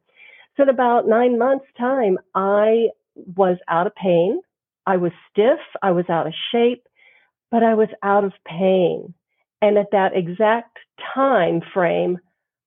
So, 0.58 0.64
in 0.64 0.70
about 0.70 1.08
nine 1.08 1.40
months' 1.40 1.66
time, 1.78 2.18
I 2.36 2.90
was 3.16 3.56
out 3.70 3.88
of 3.88 3.96
pain. 3.96 4.42
I 4.86 4.98
was 4.98 5.14
stiff. 5.32 5.60
I 5.82 5.92
was 5.92 6.10
out 6.10 6.28
of 6.28 6.34
shape, 6.52 6.84
but 7.50 7.64
I 7.64 7.76
was 7.76 7.88
out 8.04 8.26
of 8.26 8.34
pain. 8.46 9.14
And 9.62 9.78
at 9.78 9.92
that 9.94 10.12
exact 10.14 10.78
time 11.16 11.62
frame, 11.74 12.20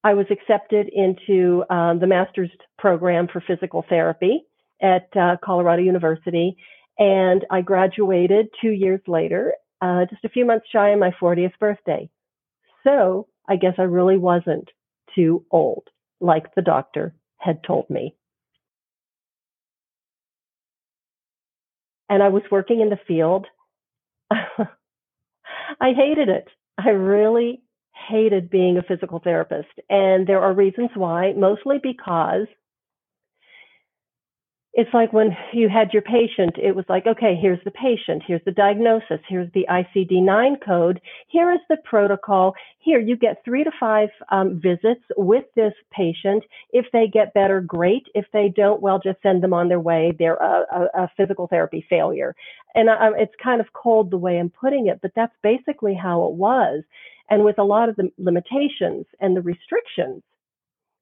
I 0.07 0.15
was 0.15 0.27
accepted 0.31 0.89
into 0.89 1.65
um, 1.69 1.99
the 1.99 2.07
master's 2.07 2.53
program 2.79 3.27
for 3.27 3.43
physical 3.45 3.85
therapy 3.89 4.45
at 4.81 5.09
uh, 5.17 5.35
Colorado 5.45 5.83
University. 5.83 6.57
And 6.97 7.45
I 7.51 7.63
graduated 7.63 8.47
two 8.63 8.71
years 8.71 9.01
later, 9.09 9.55
uh, 9.83 10.05
just 10.09 10.25
a 10.25 10.29
few 10.29 10.45
months 10.45 10.67
shy 10.73 10.91
of 10.91 11.01
my 11.01 11.11
40th 11.21 11.59
birthday. 11.59 12.09
So 12.85 13.27
I 13.49 13.57
guess 13.57 13.75
I 13.79 13.83
really 13.83 14.17
wasn't 14.17 14.69
too 15.17 15.45
old, 15.51 15.89
like 16.21 16.55
the 16.55 16.63
doctor 16.63 17.13
had 17.39 17.65
told 17.65 17.91
me. 17.91 18.15
And 22.09 22.23
I 22.23 22.29
was 22.29 22.45
working 22.49 22.81
in 22.81 22.91
the 22.91 23.01
field. 23.09 23.47
I 24.31 24.39
hated 25.81 26.29
it. 26.29 26.47
I 26.79 26.91
really 26.91 27.63
hated 28.09 28.51
being 28.51 28.79
a 28.79 28.83
physical 28.83 29.21
therapist. 29.21 29.69
And 29.89 30.27
there 30.27 30.41
are 30.41 30.53
reasons 30.53 30.91
why, 30.95 31.33
mostly 31.37 31.79
because 31.83 32.47
it's 34.79 34.93
like 34.93 35.11
when 35.11 35.35
you 35.55 35.71
had 35.71 35.95
your 35.95 36.03
patient, 36.03 36.57
it 36.63 36.77
was 36.77 36.85
like, 36.91 37.07
okay, 37.07 37.35
here's 37.41 37.65
the 37.65 37.71
patient, 37.71 38.23
here's 38.27 38.45
the 38.45 38.53
diagnosis, 38.53 39.21
here's 39.27 39.51
the 39.55 39.65
ICD 39.71 40.23
9 40.23 40.57
code, 40.65 41.01
here 41.29 41.51
is 41.51 41.61
the 41.71 41.79
protocol. 41.83 42.55
Here, 42.79 43.01
you 43.01 43.17
get 43.17 43.43
three 43.43 43.65
to 43.65 43.71
five 43.81 44.11
um, 44.31 44.61
visits 44.63 45.01
with 45.17 45.45
this 45.57 45.73
patient. 45.91 46.45
If 46.73 46.85
they 46.93 47.07
get 47.11 47.33
better, 47.33 47.63
great. 47.63 48.07
If 48.15 48.27
they 48.35 48.53
don't, 48.55 48.83
well, 48.83 49.01
just 49.03 49.21
send 49.23 49.43
them 49.43 49.55
on 49.55 49.69
their 49.69 49.81
way. 49.81 50.13
They're 50.19 50.37
a, 50.37 50.65
a, 50.71 51.03
a 51.05 51.11
physical 51.17 51.47
therapy 51.47 51.85
failure. 51.89 52.37
And 52.75 52.91
I, 52.91 53.13
it's 53.17 53.35
kind 53.43 53.63
of 53.63 53.73
cold 53.73 54.11
the 54.11 54.19
way 54.19 54.39
I'm 54.39 54.51
putting 54.51 54.89
it, 54.89 55.01
but 55.01 55.13
that's 55.17 55.35
basically 55.43 55.95
how 55.95 56.27
it 56.27 56.35
was. 56.35 56.85
And 57.29 57.45
with 57.45 57.59
a 57.59 57.65
lot 57.65 57.89
of 57.89 57.97
the 57.97 58.11
limitations 58.19 59.07
and 59.21 59.37
the 59.37 59.43
restrictions 59.43 60.23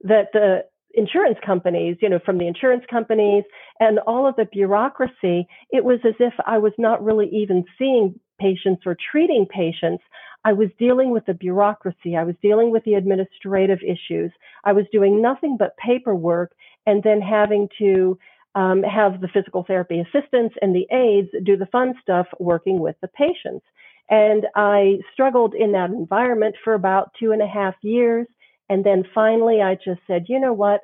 that 0.03 0.29
the 0.33 0.65
insurance 0.95 1.39
companies, 1.45 1.97
you 2.01 2.09
know, 2.09 2.21
from 2.25 2.39
the 2.39 2.47
insurance 2.47 2.85
companies 2.91 3.45
and 3.81 3.99
all 4.01 4.27
of 4.27 4.37
the 4.37 4.47
bureaucracy, 4.47 5.47
it 5.71 5.85
was 5.85 5.99
as 6.07 6.15
if 6.21 6.33
I 6.47 6.59
was 6.59 6.73
not 6.79 7.05
really 7.05 7.29
even 7.29 7.65
seeing 7.79 8.19
patients 8.41 8.83
or 8.87 8.97
treating 9.11 9.47
patients. 9.47 10.03
I 10.45 10.53
was 10.53 10.69
dealing 10.79 11.11
with 11.11 11.27
the 11.27 11.35
bureaucracy. 11.35 12.17
I 12.17 12.25
was 12.25 12.35
dealing 12.43 12.71
with 12.71 12.85
the 12.85 12.95
administrative 12.95 13.79
issues. 13.83 14.31
I 14.65 14.73
was 14.73 14.85
doing 14.93 15.23
nothing 15.23 15.57
but 15.59 15.77
paperwork 15.77 16.53
and 16.87 17.03
then 17.03 17.21
having 17.21 17.69
to 17.79 18.19
um, 18.55 18.83
have 18.83 19.21
the 19.21 19.29
physical 19.29 19.65
therapy 19.67 20.01
assistants 20.01 20.55
and 20.63 20.75
the 20.75 20.87
aides 20.95 21.31
do 21.45 21.57
the 21.57 21.67
fun 21.67 21.95
stuff 22.03 22.27
working 22.39 22.79
with 22.79 22.97
the 23.01 23.09
patients. 23.09 23.65
And 24.11 24.47
I 24.55 24.99
struggled 25.13 25.55
in 25.55 25.73
that 25.73 25.91
environment 25.91 26.57
for 26.63 26.75
about 26.75 27.13
two 27.19 27.33
and 27.33 27.43
a 27.43 27.47
half 27.47 27.75
years. 27.83 28.27
And 28.69 28.85
then 28.85 29.05
finally, 29.15 29.63
I 29.63 29.75
just 29.75 30.01
said, 30.07 30.27
you 30.29 30.39
know 30.41 30.53
what? 30.53 30.81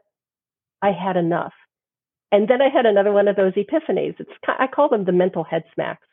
I 0.83 0.93
had 0.93 1.17
enough. 1.17 1.53
And 2.33 2.49
then 2.49 2.63
I 2.63 2.69
had 2.69 2.87
another 2.87 3.13
one 3.13 3.29
of 3.29 3.37
those 3.37 3.55
epiphanies. 3.55 4.15
It's, 4.19 4.31
I 4.47 4.67
call 4.67 4.89
them 4.89 5.05
the 5.05 5.13
mental 5.13 5.45
head 5.45 5.65
smacks. 5.75 6.07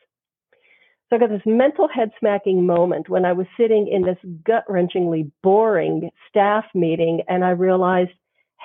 So 1.08 1.16
I 1.16 1.20
got 1.20 1.30
this 1.30 1.40
mental 1.46 1.88
head 1.88 2.10
smacking 2.20 2.66
moment 2.66 3.08
when 3.08 3.24
I 3.24 3.32
was 3.32 3.46
sitting 3.58 3.88
in 3.88 4.02
this 4.02 4.18
gut 4.44 4.64
wrenchingly 4.68 5.30
boring 5.42 6.10
staff 6.28 6.64
meeting 6.74 7.22
and 7.28 7.44
I 7.44 7.50
realized, 7.50 8.10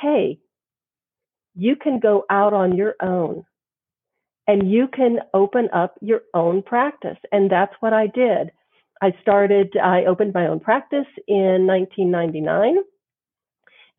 hey, 0.02 0.40
you 1.56 1.76
can 1.78 2.00
go 2.00 2.26
out 2.30 2.54
on 2.54 2.76
your 2.76 2.96
own 3.02 3.46
and 4.48 4.72
you 4.72 4.88
can 4.88 5.20
open 5.34 5.70
up 5.74 5.96
your 6.02 6.22
own 6.34 6.62
practice. 6.64 7.18
And 7.32 7.52
that's 7.52 7.74
what 7.80 7.94
I 7.94 8.08
did. 8.08 8.52
I 9.02 9.14
started, 9.22 9.78
I 9.78 10.06
opened 10.06 10.34
my 10.34 10.48
own 10.48 10.60
practice 10.60 11.08
in 11.28 11.68
1999 11.68 12.78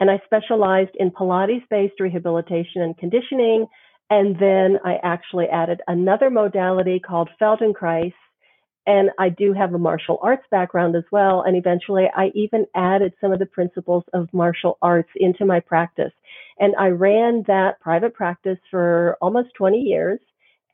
and 0.01 0.11
I 0.11 0.21
specialized 0.25 0.91
in 0.99 1.11
Pilates 1.11 1.69
based 1.71 2.01
rehabilitation 2.01 2.83
and 2.83 2.97
conditioning. 2.97 3.67
And 4.11 4.37
then 4.39 4.79
I 4.85 4.99
actually 5.03 5.47
added 5.47 5.81
another 5.89 6.31
modality 6.31 7.01
called 7.01 7.31
Feldenkrais 7.41 8.13
And 8.87 9.11
I 9.19 9.31
do 9.31 9.53
have 9.55 9.75
a 9.75 9.79
martial 9.79 10.19
arts 10.23 10.45
background 10.51 10.97
as 10.97 11.05
well. 11.13 11.43
And 11.43 11.57
eventually 11.57 12.07
I 12.15 12.31
even 12.35 12.67
added 12.75 13.15
some 13.21 13.33
of 13.33 13.39
the 13.39 13.47
principles 13.47 14.05
of 14.13 14.33
martial 14.33 14.79
arts 14.83 15.11
into 15.17 15.47
my 15.47 15.61
practice. 15.61 16.13
And 16.59 16.75
I 16.79 16.89
ran 16.89 17.45
that 17.47 17.81
private 17.81 18.15
practice 18.15 18.59
for 18.71 19.17
almost 19.23 19.51
20 19.57 19.79
years 19.79 20.21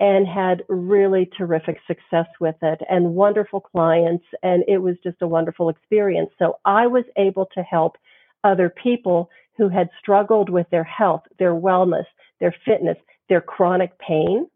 and 0.00 0.26
had 0.26 0.64
really 0.69 1.30
terrific 1.37 1.78
success 1.87 2.26
with 2.40 2.57
it 2.62 2.80
and 2.88 3.14
wonderful 3.14 3.61
clients. 3.61 4.25
And 4.42 4.64
it 4.66 4.78
was 4.78 4.97
just 5.04 5.19
a 5.21 5.28
wonderful 5.28 5.69
experience. 5.69 6.30
So 6.38 6.59
I 6.64 6.87
was 6.87 7.04
able 7.19 7.47
to 7.54 7.62
help 7.62 7.97
other 8.42 8.71
people 8.71 9.28
who 9.59 9.69
had 9.69 9.90
struggled 10.00 10.49
with 10.49 10.66
their 10.71 10.85
health, 10.85 11.23
their 11.38 11.52
wellness, 11.52 12.07
their 12.40 12.54
fitness, 12.64 12.97
their 13.28 13.42
chronic 13.42 13.99
pain. 13.99 14.47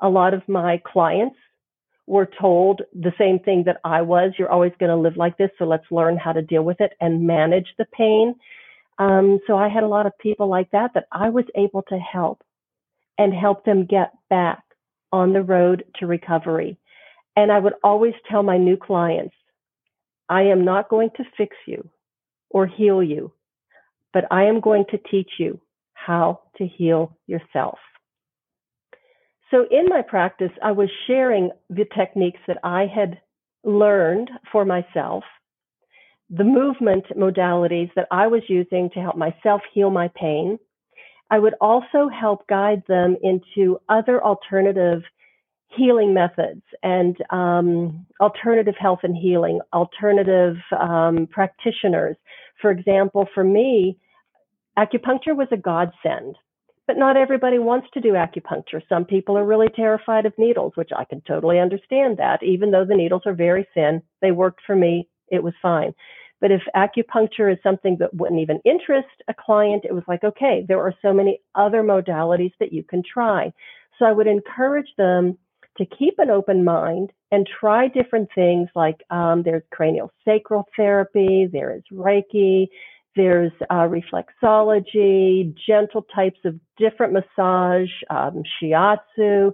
A 0.00 0.08
lot 0.08 0.32
of 0.32 0.48
my 0.48 0.80
clients 0.86 1.36
were 2.06 2.28
told 2.40 2.82
the 2.92 3.12
same 3.18 3.40
thing 3.40 3.64
that 3.66 3.80
I 3.82 4.02
was. 4.02 4.32
You're 4.38 4.52
always 4.52 4.72
going 4.78 4.90
to 4.90 4.96
live 4.96 5.16
like 5.16 5.36
this, 5.38 5.50
so 5.58 5.64
let's 5.64 5.90
learn 5.90 6.16
how 6.16 6.32
to 6.32 6.42
deal 6.42 6.62
with 6.62 6.80
it 6.80 6.92
and 7.00 7.26
manage 7.26 7.66
the 7.78 7.86
pain. 7.86 8.36
Um, 8.98 9.40
so 9.46 9.56
I 9.56 9.68
had 9.68 9.82
a 9.82 9.88
lot 9.88 10.06
of 10.06 10.16
people 10.18 10.48
like 10.48 10.70
that 10.70 10.92
that 10.94 11.06
I 11.10 11.30
was 11.30 11.46
able 11.56 11.82
to 11.88 11.98
help 11.98 12.44
and 13.18 13.34
help 13.34 13.64
them 13.64 13.86
get 13.86 14.12
back 14.30 14.63
on 15.14 15.32
the 15.32 15.42
road 15.42 15.84
to 16.00 16.08
recovery. 16.08 16.76
And 17.36 17.52
I 17.52 17.60
would 17.60 17.74
always 17.84 18.14
tell 18.28 18.42
my 18.42 18.58
new 18.58 18.76
clients, 18.76 19.34
I 20.28 20.42
am 20.42 20.64
not 20.64 20.88
going 20.88 21.10
to 21.16 21.24
fix 21.36 21.56
you 21.68 21.88
or 22.50 22.66
heal 22.66 23.00
you, 23.00 23.32
but 24.12 24.24
I 24.32 24.44
am 24.44 24.60
going 24.60 24.84
to 24.90 24.98
teach 24.98 25.30
you 25.38 25.60
how 25.92 26.40
to 26.58 26.66
heal 26.66 27.16
yourself. 27.28 27.78
So 29.52 29.66
in 29.70 29.86
my 29.86 30.02
practice, 30.02 30.50
I 30.60 30.72
was 30.72 30.88
sharing 31.06 31.50
the 31.70 31.86
techniques 31.96 32.40
that 32.48 32.58
I 32.64 32.86
had 32.92 33.20
learned 33.62 34.30
for 34.50 34.64
myself, 34.64 35.22
the 36.28 36.42
movement 36.42 37.04
modalities 37.16 37.90
that 37.94 38.08
I 38.10 38.26
was 38.26 38.42
using 38.48 38.90
to 38.94 39.00
help 39.00 39.16
myself 39.16 39.60
heal 39.72 39.90
my 39.90 40.08
pain. 40.16 40.58
I 41.30 41.38
would 41.38 41.54
also 41.60 42.08
help 42.08 42.46
guide 42.46 42.82
them 42.86 43.16
into 43.22 43.80
other 43.88 44.22
alternative 44.22 45.02
healing 45.76 46.14
methods 46.14 46.62
and 46.82 47.16
um, 47.30 48.06
alternative 48.20 48.74
health 48.78 49.00
and 49.02 49.16
healing, 49.16 49.60
alternative 49.72 50.56
um, 50.78 51.26
practitioners. 51.30 52.16
For 52.60 52.70
example, 52.70 53.26
for 53.34 53.42
me, 53.42 53.98
acupuncture 54.78 55.36
was 55.36 55.48
a 55.50 55.56
godsend 55.56 56.36
but 56.86 56.98
not 56.98 57.16
everybody 57.16 57.58
wants 57.58 57.86
to 57.94 58.00
do 58.00 58.12
acupuncture. 58.12 58.82
Some 58.88 59.04
people 59.04 59.38
are 59.38 59.46
really 59.46 59.68
terrified 59.74 60.26
of 60.26 60.34
needles, 60.36 60.72
which 60.76 60.90
I 60.94 61.04
can 61.04 61.22
totally 61.22 61.58
understand 61.58 62.18
that. 62.18 62.42
Even 62.42 62.70
though 62.70 62.84
the 62.84 62.96
needles 62.96 63.22
are 63.26 63.34
very 63.34 63.66
thin, 63.74 64.02
they 64.20 64.32
worked 64.32 64.60
for 64.66 64.76
me. 64.76 65.08
It 65.28 65.42
was 65.42 65.54
fine. 65.62 65.94
But 66.44 66.52
if 66.52 66.60
acupuncture 66.76 67.50
is 67.50 67.58
something 67.62 67.96
that 68.00 68.12
wouldn't 68.12 68.38
even 68.38 68.60
interest 68.66 69.08
a 69.28 69.32
client, 69.32 69.86
it 69.86 69.94
was 69.94 70.02
like, 70.06 70.22
okay, 70.22 70.62
there 70.68 70.78
are 70.78 70.92
so 71.00 71.10
many 71.10 71.40
other 71.54 71.82
modalities 71.82 72.52
that 72.60 72.70
you 72.70 72.82
can 72.82 73.02
try. 73.02 73.50
So 73.98 74.04
I 74.04 74.12
would 74.12 74.26
encourage 74.26 74.90
them 74.98 75.38
to 75.78 75.86
keep 75.86 76.18
an 76.18 76.28
open 76.28 76.62
mind 76.62 77.12
and 77.32 77.48
try 77.58 77.88
different 77.88 78.28
things 78.34 78.68
like 78.74 78.96
um, 79.08 79.42
there's 79.42 79.62
cranial 79.72 80.12
sacral 80.22 80.66
therapy, 80.76 81.48
there 81.50 81.74
is 81.74 81.82
Reiki, 81.90 82.66
there's 83.16 83.52
uh, 83.70 83.88
reflexology, 83.88 85.54
gentle 85.66 86.04
types 86.14 86.40
of 86.44 86.60
different 86.76 87.14
massage, 87.14 87.88
um, 88.10 88.42
shiatsu, 88.62 89.50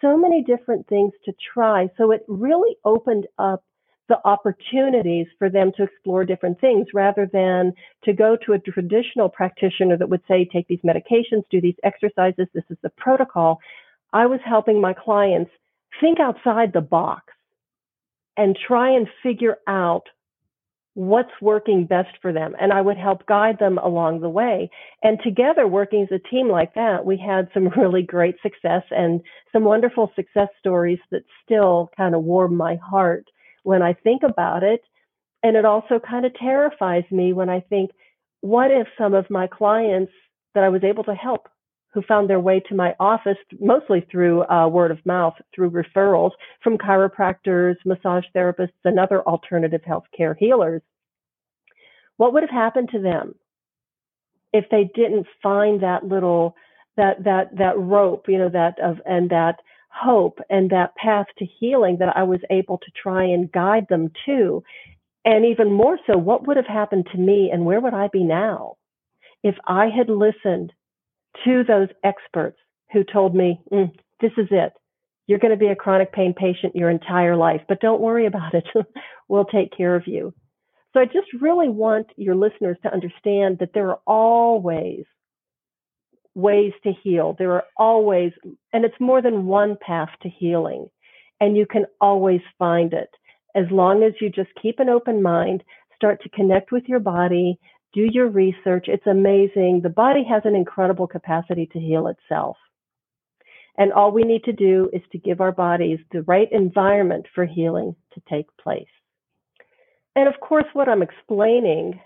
so 0.00 0.16
many 0.16 0.42
different 0.42 0.88
things 0.88 1.12
to 1.26 1.32
try. 1.54 1.88
So 1.96 2.10
it 2.10 2.24
really 2.26 2.76
opened 2.84 3.28
up 3.38 3.62
the 4.08 4.18
opportunities 4.24 5.26
for 5.38 5.48
them 5.48 5.72
to 5.76 5.84
explore 5.84 6.24
different 6.24 6.60
things 6.60 6.88
rather 6.92 7.28
than 7.32 7.72
to 8.04 8.12
go 8.12 8.36
to 8.44 8.52
a 8.52 8.58
traditional 8.58 9.28
practitioner 9.28 9.96
that 9.96 10.10
would 10.10 10.22
say, 10.28 10.44
take 10.44 10.68
these 10.68 10.80
medications, 10.84 11.42
do 11.50 11.60
these 11.60 11.76
exercises, 11.82 12.46
this 12.52 12.64
is 12.68 12.76
the 12.82 12.90
protocol. 12.90 13.60
I 14.12 14.26
was 14.26 14.40
helping 14.44 14.80
my 14.80 14.92
clients 14.92 15.50
think 16.00 16.20
outside 16.20 16.72
the 16.72 16.80
box 16.80 17.32
and 18.36 18.56
try 18.66 18.90
and 18.90 19.08
figure 19.22 19.58
out 19.66 20.04
what's 20.94 21.30
working 21.40 21.86
best 21.86 22.16
for 22.22 22.32
them. 22.32 22.54
And 22.60 22.72
I 22.72 22.80
would 22.80 22.96
help 22.96 23.26
guide 23.26 23.58
them 23.58 23.78
along 23.78 24.20
the 24.20 24.28
way. 24.28 24.70
And 25.02 25.18
together, 25.22 25.66
working 25.66 26.02
as 26.02 26.12
a 26.12 26.28
team 26.28 26.48
like 26.48 26.74
that, 26.74 27.04
we 27.04 27.16
had 27.16 27.48
some 27.52 27.68
really 27.76 28.02
great 28.02 28.36
success 28.42 28.82
and 28.90 29.20
some 29.52 29.64
wonderful 29.64 30.12
success 30.14 30.48
stories 30.60 31.00
that 31.10 31.24
still 31.44 31.90
kind 31.96 32.14
of 32.14 32.22
warm 32.22 32.56
my 32.56 32.76
heart 32.76 33.26
when 33.64 33.82
I 33.82 33.92
think 33.92 34.22
about 34.22 34.62
it. 34.62 34.82
And 35.42 35.56
it 35.56 35.64
also 35.66 35.98
kind 35.98 36.24
of 36.24 36.34
terrifies 36.34 37.04
me 37.10 37.32
when 37.34 37.50
I 37.50 37.60
think, 37.60 37.90
what 38.40 38.70
if 38.70 38.86
some 38.96 39.14
of 39.14 39.28
my 39.28 39.46
clients 39.46 40.12
that 40.54 40.64
I 40.64 40.68
was 40.68 40.84
able 40.84 41.04
to 41.04 41.14
help 41.14 41.48
who 41.92 42.02
found 42.02 42.28
their 42.28 42.40
way 42.40 42.60
to 42.68 42.74
my 42.74 42.94
office 42.98 43.36
mostly 43.60 44.06
through 44.10 44.42
uh, 44.44 44.66
word 44.68 44.90
of 44.90 45.04
mouth, 45.06 45.34
through 45.54 45.70
referrals 45.70 46.32
from 46.62 46.76
chiropractors, 46.76 47.76
massage 47.84 48.24
therapists, 48.34 48.72
and 48.84 48.98
other 48.98 49.22
alternative 49.22 49.80
healthcare 49.88 50.36
healers. 50.36 50.82
What 52.16 52.32
would 52.32 52.42
have 52.42 52.50
happened 52.50 52.90
to 52.92 53.00
them 53.00 53.34
if 54.52 54.64
they 54.70 54.90
didn't 54.94 55.26
find 55.42 55.82
that 55.82 56.04
little 56.04 56.56
that 56.96 57.24
that 57.24 57.56
that 57.58 57.78
rope, 57.78 58.26
you 58.28 58.38
know, 58.38 58.48
that 58.48 58.78
of 58.80 59.00
and 59.06 59.30
that 59.30 59.60
hope 59.94 60.40
and 60.50 60.70
that 60.70 60.94
path 60.96 61.26
to 61.38 61.46
healing 61.46 61.98
that 62.00 62.16
I 62.16 62.22
was 62.24 62.40
able 62.50 62.78
to 62.78 62.90
try 63.00 63.24
and 63.24 63.50
guide 63.50 63.86
them 63.88 64.10
to? 64.26 64.62
And 65.24 65.44
even 65.44 65.72
more 65.72 65.98
so, 66.06 66.18
what 66.18 66.46
would 66.46 66.56
have 66.56 66.66
happened 66.66 67.08
to 67.12 67.18
me 67.18 67.50
and 67.52 67.64
where 67.64 67.80
would 67.80 67.94
I 67.94 68.08
be 68.12 68.24
now 68.24 68.76
if 69.42 69.56
I 69.66 69.86
had 69.86 70.08
listened 70.08 70.72
to 71.44 71.64
those 71.64 71.88
experts 72.02 72.58
who 72.92 73.04
told 73.04 73.34
me, 73.34 73.60
mm, 73.72 73.90
this 74.20 74.32
is 74.36 74.48
it. 74.50 74.72
You're 75.26 75.38
going 75.38 75.52
to 75.52 75.58
be 75.58 75.68
a 75.68 75.76
chronic 75.76 76.12
pain 76.12 76.34
patient 76.34 76.76
your 76.76 76.90
entire 76.90 77.36
life, 77.36 77.62
but 77.68 77.80
don't 77.80 78.00
worry 78.00 78.26
about 78.26 78.54
it. 78.54 78.66
we'll 79.28 79.46
take 79.46 79.76
care 79.76 79.94
of 79.94 80.06
you. 80.06 80.34
So 80.92 81.00
I 81.00 81.06
just 81.06 81.26
really 81.40 81.68
want 81.68 82.06
your 82.16 82.36
listeners 82.36 82.76
to 82.82 82.92
understand 82.92 83.58
that 83.58 83.70
there 83.74 83.88
are 83.90 84.00
always 84.06 85.04
ways 86.34 86.72
to 86.82 86.92
heal. 87.02 87.34
There 87.38 87.52
are 87.52 87.64
always, 87.76 88.32
and 88.72 88.84
it's 88.84 89.00
more 89.00 89.22
than 89.22 89.46
one 89.46 89.76
path 89.80 90.10
to 90.22 90.28
healing. 90.28 90.88
And 91.40 91.56
you 91.56 91.66
can 91.66 91.86
always 92.00 92.40
find 92.58 92.92
it 92.92 93.10
as 93.54 93.64
long 93.70 94.02
as 94.02 94.12
you 94.20 94.30
just 94.30 94.50
keep 94.60 94.78
an 94.78 94.88
open 94.88 95.22
mind, 95.22 95.62
start 95.94 96.22
to 96.22 96.28
connect 96.30 96.72
with 96.72 96.84
your 96.86 97.00
body, 97.00 97.58
do 97.92 98.08
your 98.12 98.28
research. 98.28 98.86
It's 98.88 99.06
amazing. 99.06 99.80
The 99.82 99.88
body 99.88 100.24
has 100.28 100.42
an 100.44 100.56
incredible 100.56 101.06
capacity 101.06 101.66
to 101.72 101.78
heal 101.78 102.08
itself. 102.08 102.56
And 103.76 103.92
all 103.92 104.12
we 104.12 104.22
need 104.22 104.44
to 104.44 104.52
do 104.52 104.88
is 104.92 105.02
to 105.12 105.18
give 105.18 105.40
our 105.40 105.52
bodies 105.52 105.98
the 106.12 106.22
right 106.22 106.48
environment 106.50 107.26
for 107.34 107.44
healing 107.44 107.94
to 108.14 108.22
take 108.28 108.46
place. 108.56 108.86
And 110.16 110.28
of 110.28 110.40
course, 110.40 110.66
what 110.72 110.88
I'm 110.88 111.02
explaining, 111.02 112.00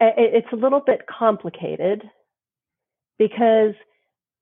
it's 0.00 0.52
a 0.52 0.56
little 0.56 0.80
bit 0.80 1.02
complicated 1.06 2.02
because 3.18 3.74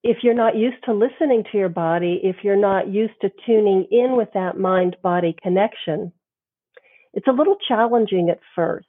if 0.03 0.19
you're 0.23 0.35
not 0.35 0.57
used 0.57 0.83
to 0.85 0.93
listening 0.93 1.45
to 1.51 1.59
your 1.59 1.69
body, 1.69 2.21
if 2.25 2.37
you're 2.43 2.57
not 2.57 2.89
used 2.89 3.15
to 3.21 3.31
tuning 3.47 3.87
in 3.91 4.17
with 4.17 4.29
that 4.35 4.59
mind 4.59 4.97
body 5.03 5.37
connection, 5.43 6.13
it's 7.15 7.29
a 7.29 7.33
little 7.33 7.57
challenging 7.69 8.29
at 8.31 8.41
first. 8.55 8.87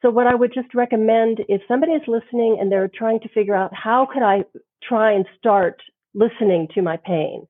So 0.00 0.10
what 0.10 0.26
I 0.26 0.34
would 0.34 0.52
just 0.52 0.74
recommend 0.74 1.40
if 1.48 1.62
somebody 1.68 1.92
is 1.92 2.02
listening 2.08 2.58
and 2.60 2.70
they're 2.72 2.90
trying 2.92 3.20
to 3.20 3.28
figure 3.28 3.54
out 3.54 3.72
how 3.74 4.08
could 4.12 4.22
I 4.22 4.44
try 4.82 5.12
and 5.12 5.24
start 5.38 5.80
listening 6.14 6.68
to 6.74 6.82
my 6.82 6.96
pain? 6.96 7.46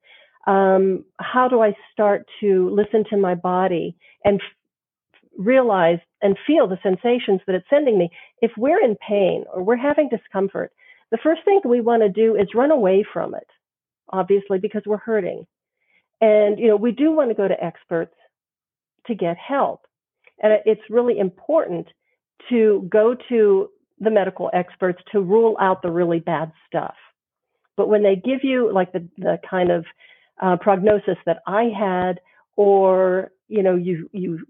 Um, 0.47 1.05
how 1.19 1.49
do 1.49 1.63
I 1.63 1.75
start 1.93 2.27
to 2.41 2.69
listen 2.71 3.05
to 3.11 3.17
my 3.17 3.35
body 3.35 3.97
and 4.25 4.41
f- 4.41 5.21
realize 5.39 5.99
and 6.21 6.37
feel 6.47 6.67
the 6.67 6.79
sensations 6.83 7.41
that 7.47 7.55
it's 7.55 7.71
sending 7.71 7.97
me? 7.97 8.11
If 8.43 8.51
we're 8.59 8.85
in 8.85 8.97
pain 8.97 9.45
or 9.53 9.63
we're 9.63 9.77
having 9.77 10.09
discomfort, 10.11 10.73
the 11.13 11.19
first 11.23 11.43
thing 11.45 11.61
we 11.65 11.83
want 11.83 12.03
to 12.03 12.09
do 12.09 12.35
is 12.35 12.49
run 12.55 12.73
away 12.73 13.05
from 13.13 13.35
it, 13.35 13.47
obviously, 14.09 14.59
because 14.59 14.83
we're 14.87 14.97
hurting. 14.97 15.47
And, 16.23 16.59
you 16.59 16.69
know, 16.69 16.77
we 16.77 16.91
do 16.91 17.13
want 17.13 17.31
to 17.31 17.35
go 17.35 17.47
to 17.47 17.65
experts 17.65 18.15
to 19.07 19.15
get 19.15 19.37
help. 19.37 19.83
And 20.43 20.55
it's 20.65 20.81
really 20.89 21.19
important 21.19 21.87
to 22.49 22.89
go 22.91 23.15
to 23.29 23.69
the 24.01 24.11
medical 24.11 24.51
experts 24.55 25.01
to 25.13 25.21
rule 25.21 25.57
out 25.61 25.83
the 25.83 25.91
really 25.91 26.19
bad 26.19 26.51
stuff. 26.67 26.95
But 27.77 27.89
when 27.89 28.03
they 28.03 28.17
give 28.17 28.41
you 28.43 28.73
like 28.73 28.93
the, 28.93 29.07
the 29.19 29.39
kind 29.49 29.71
of 29.71 29.85
uh, 30.41 30.57
prognosis 30.61 31.19
that 31.27 31.43
I 31.47 31.65
had, 31.79 32.21
or 32.57 33.31
you 33.49 33.63
know, 33.63 33.77
you 33.77 34.09
you 34.13 34.47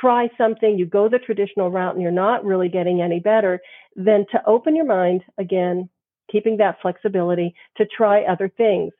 try 0.00 0.28
something, 0.38 0.78
you 0.78 0.86
go 0.86 1.08
the 1.08 1.18
traditional 1.18 1.70
route, 1.70 1.94
and 1.94 2.02
you're 2.02 2.12
not 2.12 2.44
really 2.44 2.68
getting 2.68 3.00
any 3.02 3.18
better, 3.18 3.60
then 3.96 4.24
to 4.32 4.40
open 4.46 4.76
your 4.76 4.86
mind 4.86 5.22
again, 5.38 5.88
keeping 6.32 6.56
that 6.56 6.78
flexibility 6.80 7.54
to 7.76 7.86
try 7.86 8.22
other 8.22 8.48
things. 8.48 8.92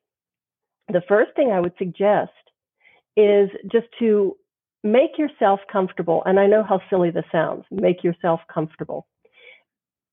The 0.89 1.03
first 1.09 1.35
thing 1.35 1.51
I 1.51 1.61
would 1.61 1.73
suggest 1.79 2.31
is 3.17 3.49
just 3.71 3.87
to 3.99 4.37
make 4.85 5.19
yourself 5.19 5.61
comfortable. 5.71 6.23
And 6.27 6.39
I 6.39 6.47
know 6.47 6.63
how 6.63 6.81
silly 6.91 7.11
this 7.11 7.25
sounds, 7.33 7.65
make 7.71 8.05
yourself 8.05 8.41
comfortable. 8.53 9.07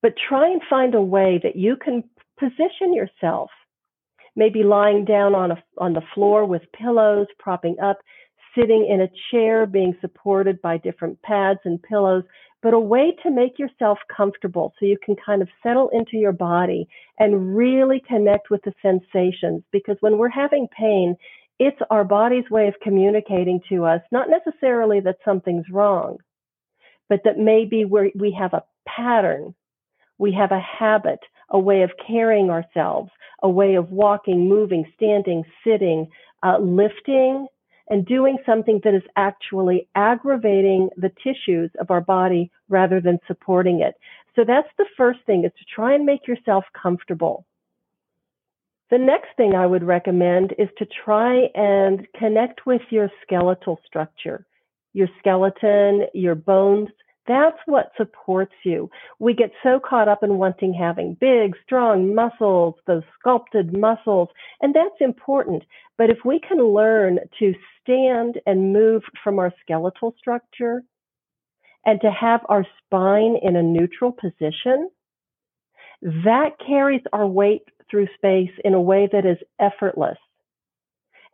But 0.02 0.14
try 0.28 0.48
and 0.50 0.62
find 0.70 0.94
a 0.94 1.02
way 1.02 1.40
that 1.42 1.56
you 1.56 1.76
can 1.76 2.04
position 2.38 2.94
yourself, 2.94 3.50
maybe 4.34 4.62
lying 4.62 5.04
down 5.04 5.34
on, 5.34 5.50
a, 5.50 5.62
on 5.76 5.92
the 5.92 6.02
floor 6.14 6.46
with 6.46 6.62
pillows, 6.72 7.26
propping 7.38 7.76
up, 7.80 7.98
sitting 8.54 8.86
in 8.90 9.00
a 9.00 9.10
chair, 9.30 9.66
being 9.66 9.96
supported 10.00 10.60
by 10.62 10.78
different 10.78 11.20
pads 11.22 11.60
and 11.64 11.82
pillows, 11.82 12.24
but 12.62 12.74
a 12.74 12.78
way 12.78 13.16
to 13.22 13.30
make 13.30 13.58
yourself 13.58 13.98
comfortable 14.14 14.74
so 14.78 14.86
you 14.86 14.98
can 15.04 15.16
kind 15.16 15.40
of 15.40 15.48
settle 15.62 15.88
into 15.92 16.16
your 16.16 16.32
body 16.32 16.88
and 17.18 17.56
really 17.56 18.02
connect 18.06 18.50
with 18.50 18.60
the 18.64 18.72
sensations. 18.82 19.62
Because 19.72 19.96
when 20.00 20.18
we're 20.18 20.28
having 20.28 20.68
pain, 20.76 21.16
it's 21.58 21.78
our 21.90 22.04
body's 22.04 22.48
way 22.50 22.68
of 22.68 22.74
communicating 22.82 23.60
to 23.68 23.84
us, 23.84 24.00
not 24.10 24.28
necessarily 24.28 25.00
that 25.00 25.16
something's 25.24 25.68
wrong, 25.70 26.18
but 27.08 27.20
that 27.24 27.38
maybe 27.38 27.84
we 27.84 28.12
we 28.14 28.36
have 28.38 28.54
a 28.54 28.64
pattern, 28.86 29.54
we 30.18 30.32
have 30.32 30.52
a 30.52 30.60
habit, 30.60 31.20
a 31.50 31.58
way 31.58 31.82
of 31.82 31.90
carrying 32.06 32.50
ourselves, 32.50 33.10
a 33.42 33.48
way 33.48 33.74
of 33.74 33.90
walking, 33.90 34.48
moving, 34.48 34.90
standing, 34.96 35.44
sitting, 35.64 36.08
uh, 36.42 36.58
lifting, 36.58 37.46
and 37.90 38.06
doing 38.06 38.38
something 38.46 38.80
that 38.84 38.94
is 38.94 39.02
actually 39.16 39.88
aggravating 39.96 40.88
the 40.96 41.10
tissues 41.22 41.70
of 41.80 41.90
our 41.90 42.00
body 42.00 42.50
rather 42.68 43.00
than 43.00 43.18
supporting 43.26 43.80
it. 43.80 43.94
So 44.36 44.44
that's 44.46 44.68
the 44.78 44.86
first 44.96 45.18
thing 45.26 45.44
is 45.44 45.52
to 45.58 45.64
try 45.74 45.94
and 45.94 46.06
make 46.06 46.26
yourself 46.26 46.64
comfortable. 46.80 47.44
The 48.90 48.98
next 48.98 49.28
thing 49.36 49.54
I 49.54 49.66
would 49.66 49.84
recommend 49.84 50.54
is 50.56 50.68
to 50.78 50.86
try 51.04 51.48
and 51.54 52.06
connect 52.16 52.64
with 52.64 52.82
your 52.90 53.10
skeletal 53.22 53.80
structure, 53.86 54.46
your 54.92 55.08
skeleton, 55.18 56.06
your 56.14 56.34
bones, 56.34 56.88
that's 57.26 57.58
what 57.66 57.92
supports 57.96 58.54
you. 58.64 58.90
We 59.18 59.34
get 59.34 59.52
so 59.62 59.78
caught 59.78 60.08
up 60.08 60.22
in 60.22 60.38
wanting 60.38 60.74
having 60.74 61.14
big, 61.20 61.54
strong 61.64 62.14
muscles, 62.14 62.74
those 62.86 63.02
sculpted 63.18 63.76
muscles, 63.76 64.28
and 64.60 64.74
that's 64.74 65.00
important. 65.00 65.62
But 65.98 66.10
if 66.10 66.18
we 66.24 66.40
can 66.40 66.58
learn 66.58 67.20
to 67.38 67.54
stand 67.80 68.40
and 68.46 68.72
move 68.72 69.02
from 69.22 69.38
our 69.38 69.52
skeletal 69.62 70.14
structure 70.18 70.82
and 71.84 72.00
to 72.00 72.10
have 72.10 72.40
our 72.48 72.66
spine 72.84 73.36
in 73.42 73.56
a 73.56 73.62
neutral 73.62 74.12
position, 74.12 74.90
that 76.02 76.52
carries 76.66 77.02
our 77.12 77.26
weight 77.26 77.62
through 77.90 78.08
space 78.16 78.50
in 78.64 78.74
a 78.74 78.80
way 78.80 79.08
that 79.12 79.26
is 79.26 79.38
effortless. 79.60 80.18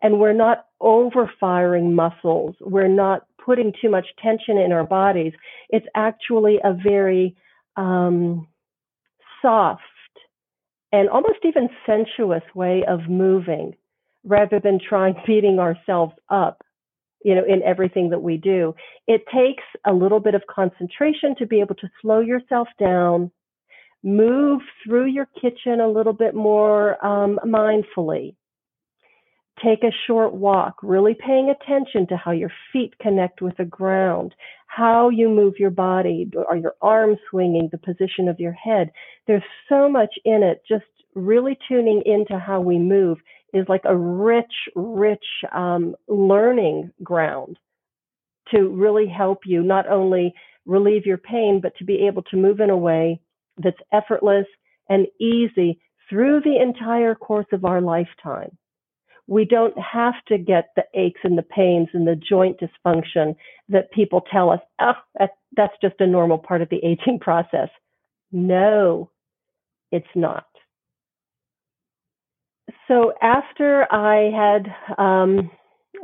And 0.03 0.19
we're 0.19 0.33
not 0.33 0.67
overfiring 0.83 1.93
muscles. 1.93 2.57
We're 2.61 2.89
not 2.89 3.27
putting 3.47 3.73
too 3.81 3.89
much 3.89 4.07
tension 4.23 4.59
in 4.59 4.73
our 4.73 4.85
bodies. 4.85 5.33
It's 5.71 5.87
actually 5.95 6.59
a 6.63 6.75
very 6.75 7.37
um, 7.77 8.49
soft 9.41 9.83
and 10.93 11.09
almost 11.09 11.39
even 11.45 11.69
sensuous 11.87 12.43
way 12.55 12.85
of 12.87 13.09
moving 13.09 13.75
rather 14.25 14.61
than 14.61 14.79
trying 14.81 15.15
beating 15.27 15.59
ourselves 15.59 16.15
up 16.29 16.63
you 17.25 17.35
know 17.35 17.45
in 17.47 17.63
everything 17.63 18.11
that 18.11 18.23
we 18.23 18.37
do 18.37 18.75
it 19.07 19.23
takes 19.35 19.65
a 19.87 19.93
little 19.93 20.21
bit 20.21 20.35
of 20.35 20.43
concentration 20.49 21.35
to 21.39 21.47
be 21.47 21.61
able 21.61 21.75
to 21.75 21.89
slow 22.03 22.21
yourself 22.21 22.69
down 22.79 23.31
move 24.03 24.61
through 24.85 25.07
your 25.07 25.27
kitchen 25.41 25.81
a 25.81 25.89
little 25.89 26.13
bit 26.13 26.35
more 26.35 27.05
um, 27.05 27.39
mindfully 27.45 28.35
take 29.63 29.83
a 29.83 29.97
short 30.07 30.35
walk, 30.35 30.77
really 30.83 31.15
paying 31.15 31.51
attention 31.51 32.07
to 32.09 32.17
how 32.17 32.33
your 32.33 32.53
feet 32.73 32.99
connect 32.99 33.41
with 33.41 33.57
the 33.57 33.65
ground, 33.65 34.35
how 34.67 35.09
you 35.09 35.29
move 35.29 35.55
your 35.59 35.71
body, 35.71 36.31
are 36.49 36.57
your 36.57 36.75
arms 36.83 37.19
swinging, 37.31 37.69
the 37.73 37.79
position 37.79 38.29
of 38.29 38.39
your 38.39 38.53
head. 38.53 38.91
There's 39.27 39.43
so 39.69 39.89
much 39.89 40.15
in 40.25 40.43
it. 40.43 40.63
Just 40.69 40.85
really 41.15 41.59
tuning 41.69 42.03
into 42.05 42.39
how 42.39 42.61
we 42.61 42.79
move 42.79 43.19
is 43.55 43.65
like 43.69 43.85
a 43.85 43.97
rich, 43.97 44.53
rich 44.75 45.25
um, 45.55 45.95
learning 46.09 46.91
ground 47.03 47.59
to 48.55 48.69
really 48.69 49.09
help 49.09 49.41
you 49.47 49.63
not 49.63 49.89
only 49.89 50.35
relieve 50.67 51.07
your 51.07 51.19
pain, 51.19 51.61
but 51.63 51.75
to 51.79 51.85
be 51.85 52.07
able 52.07 52.23
to 52.25 52.37
move 52.37 52.61
in 52.61 52.71
a 52.71 52.77
way 52.77 53.21
that's 53.57 53.77
effortless 53.93 54.47
and 54.89 55.07
easy 55.19 55.81
through 56.11 56.41
the 56.41 56.61
entire 56.61 57.15
course 57.15 57.47
of 57.53 57.65
our 57.65 57.81
lifetime 57.81 58.57
we 59.27 59.45
don't 59.45 59.77
have 59.79 60.15
to 60.29 60.39
get 60.39 60.71
the 60.77 60.85
aches 60.95 61.21
and 61.25 61.37
the 61.37 61.43
pains 61.43 61.89
and 61.93 62.07
the 62.07 62.17
joint 62.17 62.61
dysfunction 62.61 63.35
that 63.69 63.91
people 63.91 64.23
tell 64.33 64.51
us, 64.51 64.61
oh, 64.81 64.93
that, 65.19 65.31
that's 65.57 65.75
just 65.83 65.97
a 66.01 66.07
normal 66.07 66.39
part 66.39 66.63
of 66.63 66.69
the 66.69 66.85
aging 66.85 67.19
process. 67.21 67.69
No, 68.31 69.11
it's 69.91 70.07
not. 70.15 70.47
So 72.89 73.13
after 73.21 73.93
I 73.93 74.31
had, 74.31 74.99
um, 74.99 75.51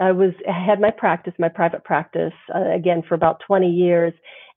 I 0.00 0.12
was 0.12 0.32
I 0.48 0.64
had 0.66 0.80
my 0.80 0.90
practice, 0.90 1.34
my 1.38 1.48
private 1.48 1.84
practice, 1.84 2.32
uh, 2.54 2.70
again 2.74 3.02
for 3.08 3.14
about 3.14 3.40
20 3.46 3.68
years, 3.68 4.12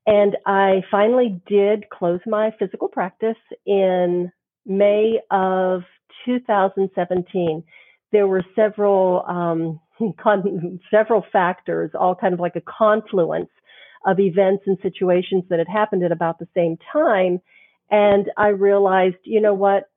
and 0.08 0.36
I 0.46 0.82
finally 0.90 1.42
did 1.48 1.90
close 1.90 2.20
my 2.26 2.52
physical 2.58 2.88
practice 2.88 3.38
in 3.66 4.32
May 4.66 5.20
of 5.30 5.82
2017 6.26 7.64
there 8.12 8.28
were 8.28 8.44
several 8.56 9.24
um, 9.28 10.14
con- 10.22 10.80
several 10.92 11.26
factors, 11.32 11.92
all 12.00 12.16
kind 12.16 12.34
of 12.34 12.40
like 12.40 12.56
a 12.56 12.62
confluence 12.62 13.50
of 14.06 14.20
events 14.20 14.64
and 14.68 14.78
situations 14.82 15.44
that 15.50 15.60
had 15.60 15.68
happened 15.68 16.04
at 16.04 16.12
about 16.12 16.40
the 16.40 16.48
same 16.56 16.78
time. 16.94 17.42
And 17.90 18.28
I 18.38 18.50
realized, 18.50 19.18
you 19.24 19.42
know 19.42 19.54
what? 19.54 19.90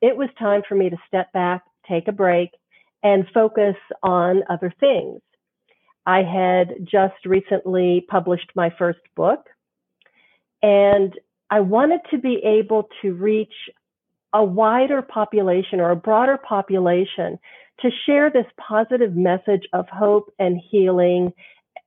It 0.00 0.16
was 0.16 0.28
time 0.38 0.62
for 0.68 0.74
me 0.74 0.90
to 0.90 0.96
step 1.06 1.32
back, 1.32 1.62
take 1.88 2.08
a 2.08 2.12
break, 2.12 2.50
and 3.02 3.24
focus 3.32 3.76
on 4.02 4.42
other 4.50 4.72
things. 4.80 5.20
I 6.06 6.22
had 6.22 6.84
just 6.84 7.24
recently 7.24 8.04
published 8.08 8.50
my 8.54 8.70
first 8.78 8.98
book, 9.16 9.46
and 10.62 11.14
I 11.50 11.60
wanted 11.60 12.00
to 12.10 12.18
be 12.18 12.42
able 12.44 12.88
to 13.02 13.12
reach 13.14 13.52
a 14.34 14.44
wider 14.44 15.00
population 15.00 15.80
or 15.80 15.92
a 15.92 15.96
broader 15.96 16.36
population 16.36 17.38
to 17.80 17.90
share 18.04 18.30
this 18.30 18.46
positive 18.58 19.14
message 19.16 19.62
of 19.72 19.86
hope 19.88 20.32
and 20.38 20.60
healing 20.70 21.32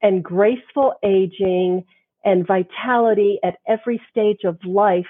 and 0.02 0.24
graceful 0.24 0.94
aging 1.04 1.84
and 2.24 2.48
vitality 2.48 3.40
at 3.44 3.58
every 3.68 4.02
stage 4.10 4.40
of 4.46 4.58
life 4.66 5.06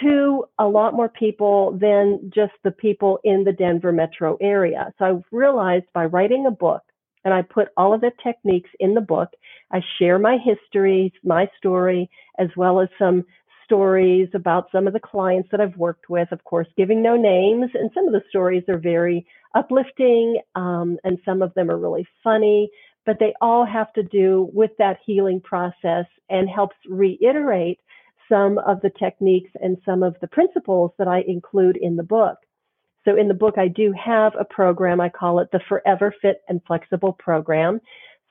to 0.00 0.44
a 0.58 0.66
lot 0.66 0.94
more 0.94 1.08
people 1.08 1.78
than 1.78 2.30
just 2.34 2.52
the 2.64 2.70
people 2.70 3.18
in 3.24 3.44
the 3.44 3.52
Denver 3.52 3.92
metro 3.92 4.38
area. 4.40 4.92
So 4.98 5.04
I 5.04 5.36
realized 5.36 5.84
by 5.92 6.06
writing 6.06 6.46
a 6.46 6.50
book, 6.50 6.82
and 7.24 7.32
I 7.34 7.42
put 7.42 7.68
all 7.76 7.94
of 7.94 8.00
the 8.00 8.10
techniques 8.22 8.70
in 8.80 8.94
the 8.94 9.00
book, 9.00 9.28
I 9.70 9.80
share 9.98 10.18
my 10.18 10.38
history, 10.38 11.12
my 11.22 11.48
story, 11.56 12.10
as 12.38 12.48
well 12.56 12.80
as 12.80 12.88
some 12.98 13.24
stories 13.64 14.28
about 14.34 14.68
some 14.72 14.86
of 14.86 14.92
the 14.92 15.00
clients 15.00 15.48
that 15.50 15.60
I've 15.60 15.76
worked 15.76 16.08
with, 16.08 16.30
of 16.32 16.44
course, 16.44 16.68
giving 16.76 17.02
no 17.02 17.16
names. 17.16 17.70
And 17.74 17.90
some 17.94 18.06
of 18.06 18.12
the 18.12 18.22
stories 18.28 18.64
are 18.68 18.78
very 18.78 19.26
uplifting, 19.54 20.40
um, 20.54 20.98
and 21.04 21.18
some 21.24 21.42
of 21.42 21.54
them 21.54 21.70
are 21.70 21.78
really 21.78 22.06
funny, 22.24 22.70
but 23.04 23.18
they 23.18 23.34
all 23.40 23.66
have 23.66 23.92
to 23.94 24.02
do 24.02 24.48
with 24.52 24.70
that 24.78 24.98
healing 25.04 25.40
process 25.40 26.06
and 26.28 26.48
helps 26.48 26.76
reiterate 26.88 27.80
some 28.28 28.58
of 28.58 28.80
the 28.80 28.90
techniques 28.98 29.50
and 29.60 29.76
some 29.84 30.02
of 30.02 30.16
the 30.20 30.28
principles 30.28 30.92
that 30.98 31.08
I 31.08 31.22
include 31.26 31.76
in 31.76 31.96
the 31.96 32.02
book. 32.02 32.38
So 33.04 33.16
in 33.16 33.28
the 33.28 33.34
book, 33.34 33.58
I 33.58 33.68
do 33.68 33.92
have 33.92 34.32
a 34.38 34.44
program. 34.44 35.00
I 35.00 35.08
call 35.08 35.40
it 35.40 35.48
the 35.52 35.60
Forever 35.68 36.14
Fit 36.22 36.40
and 36.48 36.60
Flexible 36.66 37.12
Program. 37.12 37.80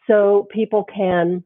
So 0.07 0.47
people 0.51 0.85
can 0.85 1.43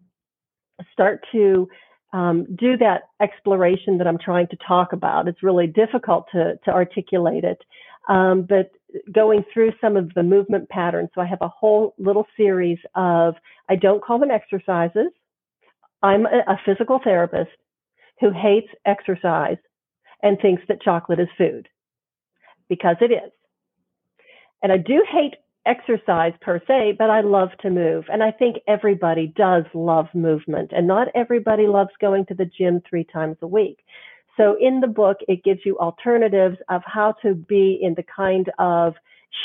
start 0.93 1.26
to 1.32 1.67
um, 2.15 2.45
do 2.56 2.78
that 2.78 3.10
exploration 3.21 3.97
that 3.97 4.08
I'm 4.08 4.17
trying 4.17 4.47
to 4.47 4.58
talk 4.65 4.93
about. 4.93 5.28
It's 5.28 5.43
really 5.43 5.67
difficult 5.67 6.28
to, 6.32 6.58
to 6.63 6.71
articulate 6.71 7.43
it. 7.43 7.62
Um, 8.08 8.43
but 8.47 8.71
going 9.12 9.43
through 9.54 9.73
some 9.82 9.97
of 9.97 10.13
the 10.13 10.23
movement 10.23 10.69
patterns, 10.69 11.10
so 11.13 11.19
I 11.19 11.25
have 11.25 11.41
a 11.41 11.49
whole 11.49 11.93
little 11.97 12.25
series 12.38 12.78
of, 12.95 13.36
I 13.67 13.75
don't 13.75 14.01
call 14.01 14.17
them 14.17 14.32
exercises. 14.32 15.12
I'm 16.01 16.25
a, 16.25 16.54
a 16.54 16.60
physical 16.65 17.01
therapist 17.04 17.51
who 18.21 18.32
hates 18.32 18.69
exercise 18.86 19.58
and 20.23 20.39
thinks 20.39 20.63
that 20.69 20.82
chocolate 20.82 21.19
is 21.19 21.28
food 21.38 21.67
because 22.69 22.95
it 23.01 23.12
is. 23.12 23.32
And 24.63 24.71
I 24.71 24.78
do 24.78 25.04
hate 25.12 25.36
exercise 25.65 26.34
per 26.41 26.62
se, 26.67 26.95
but 26.97 27.10
I 27.10 27.21
love 27.21 27.49
to 27.62 27.69
move. 27.69 28.06
And 28.12 28.21
I 28.23 28.32
think 28.32 28.58
everybody 28.67 29.34
does 29.36 29.65
love 29.73 30.08
movement 30.13 30.71
and 30.75 30.88
not 30.88 31.08
everybody 31.15 31.67
loves 31.67 31.91
going 31.99 32.25
to 32.28 32.34
the 32.34 32.45
gym 32.45 32.82
three 32.88 33.04
times 33.04 33.38
a 33.41 33.47
week. 33.47 33.80
So 34.38 34.58
in 34.60 34.82
the 34.82 34.88
book, 34.88 35.17
it 35.28 35.43
gives 35.43 35.62
you 35.65 35.78
alternatives 35.78 36.58
of 36.69 36.82
how 36.86 37.13
to 37.21 37.34
be 37.34 37.80
in 37.82 37.93
the 37.95 38.04
kind 38.04 38.51
of 38.60 38.93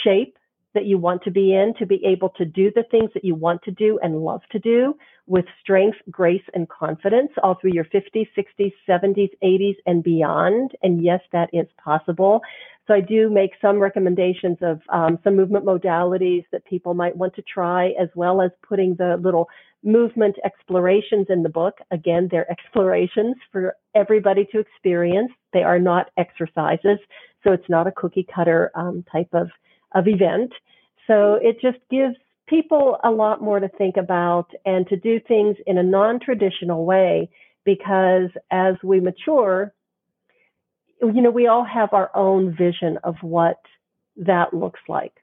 shape 0.04 0.36
that 0.74 0.84
you 0.84 0.98
want 0.98 1.22
to 1.24 1.30
be 1.30 1.54
in, 1.54 1.74
to 1.78 1.86
be 1.86 2.04
able 2.04 2.28
to 2.30 2.44
do 2.44 2.70
the 2.74 2.84
things 2.90 3.10
that 3.14 3.24
you 3.24 3.34
want 3.34 3.62
to 3.62 3.70
do 3.70 3.98
and 4.02 4.22
love 4.22 4.42
to 4.52 4.58
do 4.58 4.94
with 5.30 5.44
strength, 5.62 5.96
grace, 6.10 6.42
and 6.54 6.68
confidence 6.68 7.30
all 7.40 7.54
through 7.54 7.70
your 7.72 7.84
50s, 7.84 8.26
60s, 8.36 8.72
70s, 8.88 9.30
80s, 9.44 9.76
and 9.86 10.02
beyond. 10.02 10.72
And 10.82 11.04
yes, 11.04 11.20
that 11.30 11.48
is 11.52 11.66
possible. 11.82 12.40
So 12.88 12.94
I 12.94 13.00
do 13.00 13.30
make 13.30 13.52
some 13.62 13.78
recommendations 13.78 14.58
of 14.60 14.80
um, 14.88 15.20
some 15.22 15.36
movement 15.36 15.64
modalities 15.64 16.42
that 16.50 16.64
people 16.64 16.94
might 16.94 17.16
want 17.16 17.36
to 17.36 17.42
try, 17.42 17.90
as 17.90 18.08
well 18.16 18.42
as 18.42 18.50
putting 18.68 18.96
the 18.96 19.18
little 19.22 19.48
movement 19.84 20.34
explorations 20.44 21.28
in 21.28 21.44
the 21.44 21.48
book. 21.48 21.78
Again, 21.92 22.26
they're 22.28 22.50
explorations 22.50 23.36
for 23.52 23.76
everybody 23.94 24.48
to 24.50 24.58
experience. 24.58 25.30
They 25.52 25.62
are 25.62 25.78
not 25.78 26.10
exercises, 26.18 26.98
so 27.44 27.52
it's 27.52 27.68
not 27.68 27.86
a 27.86 27.92
cookie 27.92 28.26
cutter 28.34 28.72
um, 28.74 29.04
type 29.12 29.30
of, 29.32 29.48
of 29.94 30.08
event. 30.08 30.52
So 31.06 31.38
it 31.40 31.60
just 31.62 31.78
gives 31.88 32.16
people 32.50 32.98
a 33.04 33.10
lot 33.10 33.40
more 33.40 33.60
to 33.60 33.68
think 33.68 33.96
about 33.96 34.50
and 34.66 34.86
to 34.88 34.96
do 34.96 35.20
things 35.20 35.56
in 35.66 35.78
a 35.78 35.82
non-traditional 35.82 36.84
way 36.84 37.30
because 37.64 38.28
as 38.50 38.74
we 38.82 38.98
mature, 39.00 39.72
you 41.00 41.22
know, 41.22 41.30
we 41.30 41.46
all 41.46 41.64
have 41.64 41.94
our 41.94 42.10
own 42.14 42.54
vision 42.54 42.98
of 43.04 43.14
what 43.22 43.60
that 44.16 44.52
looks 44.52 44.80
like 44.88 45.14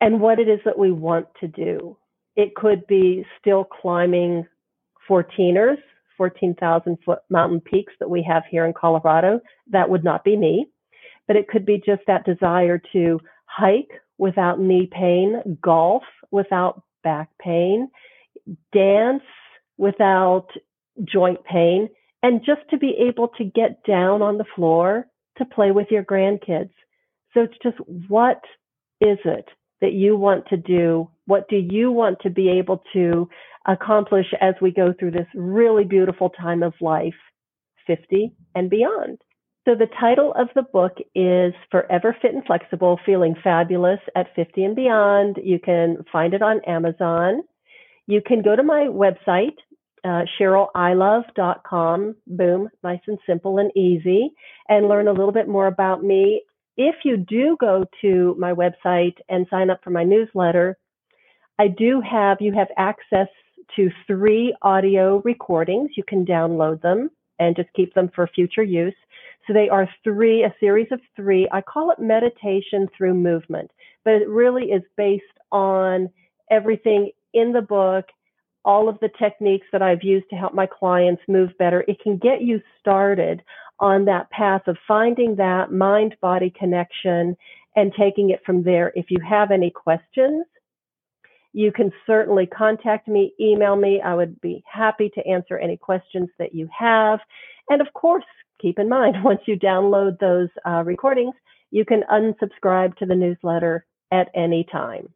and 0.00 0.20
what 0.20 0.38
it 0.38 0.48
is 0.48 0.60
that 0.64 0.78
we 0.78 0.92
want 0.92 1.26
to 1.40 1.48
do. 1.48 1.96
It 2.36 2.54
could 2.54 2.86
be 2.86 3.26
still 3.40 3.64
climbing 3.64 4.46
14ers, 5.08 5.78
14,000 6.16 6.96
foot 7.04 7.18
mountain 7.28 7.60
peaks 7.60 7.92
that 7.98 8.08
we 8.08 8.22
have 8.22 8.44
here 8.50 8.64
in 8.64 8.72
Colorado. 8.72 9.40
That 9.70 9.90
would 9.90 10.04
not 10.04 10.22
be 10.22 10.36
me, 10.36 10.68
but 11.26 11.36
it 11.36 11.48
could 11.48 11.66
be 11.66 11.82
just 11.84 12.02
that 12.06 12.24
desire 12.24 12.80
to 12.92 13.20
hike 13.46 13.90
without 14.20 14.60
knee 14.60 14.86
pain, 14.92 15.58
golf 15.62 16.02
without 16.30 16.82
back 17.02 17.30
pain, 17.40 17.88
dance 18.72 19.22
without 19.78 20.46
joint 21.04 21.42
pain, 21.44 21.88
and 22.22 22.42
just 22.44 22.60
to 22.68 22.76
be 22.76 22.94
able 23.08 23.28
to 23.28 23.44
get 23.44 23.82
down 23.84 24.20
on 24.20 24.36
the 24.36 24.44
floor 24.54 25.06
to 25.38 25.44
play 25.46 25.70
with 25.70 25.86
your 25.90 26.04
grandkids. 26.04 26.70
So 27.32 27.40
it's 27.40 27.56
just 27.62 27.78
what 28.08 28.42
is 29.00 29.18
it 29.24 29.48
that 29.80 29.94
you 29.94 30.16
want 30.16 30.46
to 30.48 30.58
do? 30.58 31.08
What 31.24 31.48
do 31.48 31.56
you 31.56 31.90
want 31.90 32.18
to 32.20 32.30
be 32.30 32.50
able 32.50 32.82
to 32.92 33.26
accomplish 33.66 34.26
as 34.42 34.54
we 34.60 34.70
go 34.70 34.92
through 34.98 35.12
this 35.12 35.28
really 35.34 35.84
beautiful 35.84 36.28
time 36.28 36.62
of 36.62 36.74
life, 36.82 37.14
50 37.86 38.34
and 38.54 38.68
beyond? 38.68 39.18
So 39.66 39.74
the 39.74 39.88
title 40.00 40.32
of 40.38 40.48
the 40.54 40.62
book 40.62 40.96
is 41.14 41.52
Forever 41.70 42.16
Fit 42.22 42.32
and 42.32 42.44
Flexible, 42.46 42.98
Feeling 43.04 43.34
Fabulous 43.44 44.00
at 44.16 44.34
50 44.34 44.64
and 44.64 44.76
Beyond. 44.76 45.38
You 45.42 45.58
can 45.58 45.98
find 46.10 46.32
it 46.32 46.40
on 46.40 46.62
Amazon. 46.66 47.42
You 48.06 48.22
can 48.26 48.40
go 48.40 48.56
to 48.56 48.62
my 48.62 48.88
website, 48.88 49.56
uh, 50.02 50.22
CherylIlov.com. 50.38 52.16
Boom, 52.26 52.68
nice 52.82 53.00
and 53.06 53.18
simple 53.26 53.58
and 53.58 53.70
easy, 53.76 54.30
and 54.68 54.88
learn 54.88 55.08
a 55.08 55.12
little 55.12 55.32
bit 55.32 55.46
more 55.46 55.66
about 55.66 56.02
me. 56.02 56.42
If 56.78 56.96
you 57.04 57.18
do 57.18 57.58
go 57.60 57.84
to 58.00 58.34
my 58.38 58.54
website 58.54 59.16
and 59.28 59.46
sign 59.50 59.68
up 59.68 59.80
for 59.84 59.90
my 59.90 60.04
newsletter, 60.04 60.78
I 61.58 61.68
do 61.68 62.00
have, 62.00 62.38
you 62.40 62.54
have 62.54 62.68
access 62.78 63.28
to 63.76 63.90
three 64.06 64.56
audio 64.62 65.20
recordings. 65.22 65.90
You 65.98 66.04
can 66.08 66.24
download 66.24 66.80
them 66.80 67.10
and 67.38 67.56
just 67.56 67.68
keep 67.74 67.92
them 67.94 68.10
for 68.14 68.26
future 68.28 68.62
use. 68.62 68.94
So 69.46 69.52
they 69.52 69.68
are 69.68 69.88
three, 70.04 70.44
a 70.44 70.54
series 70.60 70.88
of 70.90 71.00
three. 71.16 71.48
I 71.50 71.60
call 71.60 71.90
it 71.90 71.98
meditation 71.98 72.88
through 72.96 73.14
movement, 73.14 73.70
but 74.04 74.14
it 74.14 74.28
really 74.28 74.66
is 74.66 74.82
based 74.96 75.24
on 75.50 76.10
everything 76.50 77.10
in 77.32 77.52
the 77.52 77.62
book, 77.62 78.06
all 78.64 78.88
of 78.88 78.98
the 79.00 79.10
techniques 79.18 79.66
that 79.72 79.82
I've 79.82 80.02
used 80.02 80.28
to 80.30 80.36
help 80.36 80.54
my 80.54 80.66
clients 80.66 81.22
move 81.26 81.50
better. 81.58 81.84
It 81.88 82.00
can 82.00 82.18
get 82.18 82.42
you 82.42 82.60
started 82.78 83.42
on 83.78 84.04
that 84.04 84.30
path 84.30 84.62
of 84.66 84.76
finding 84.86 85.36
that 85.36 85.72
mind 85.72 86.16
body 86.20 86.52
connection 86.56 87.36
and 87.76 87.92
taking 87.98 88.30
it 88.30 88.40
from 88.44 88.62
there. 88.62 88.92
If 88.94 89.06
you 89.10 89.18
have 89.26 89.50
any 89.50 89.70
questions, 89.70 90.44
you 91.52 91.72
can 91.72 91.90
certainly 92.06 92.46
contact 92.46 93.08
me, 93.08 93.32
email 93.40 93.74
me. 93.74 94.00
I 94.00 94.14
would 94.14 94.40
be 94.40 94.62
happy 94.70 95.10
to 95.14 95.26
answer 95.26 95.58
any 95.58 95.76
questions 95.76 96.28
that 96.38 96.54
you 96.54 96.68
have. 96.76 97.20
And 97.68 97.80
of 97.80 97.92
course, 97.94 98.24
keep 98.60 98.78
in 98.78 98.88
mind, 98.88 99.16
once 99.24 99.40
you 99.46 99.58
download 99.58 100.18
those 100.18 100.48
uh, 100.66 100.82
recordings, 100.84 101.34
you 101.70 101.84
can 101.84 102.02
unsubscribe 102.10 102.96
to 102.96 103.06
the 103.06 103.14
newsletter 103.14 103.86
at 104.12 104.28
any 104.34 104.66
time. 104.70 105.08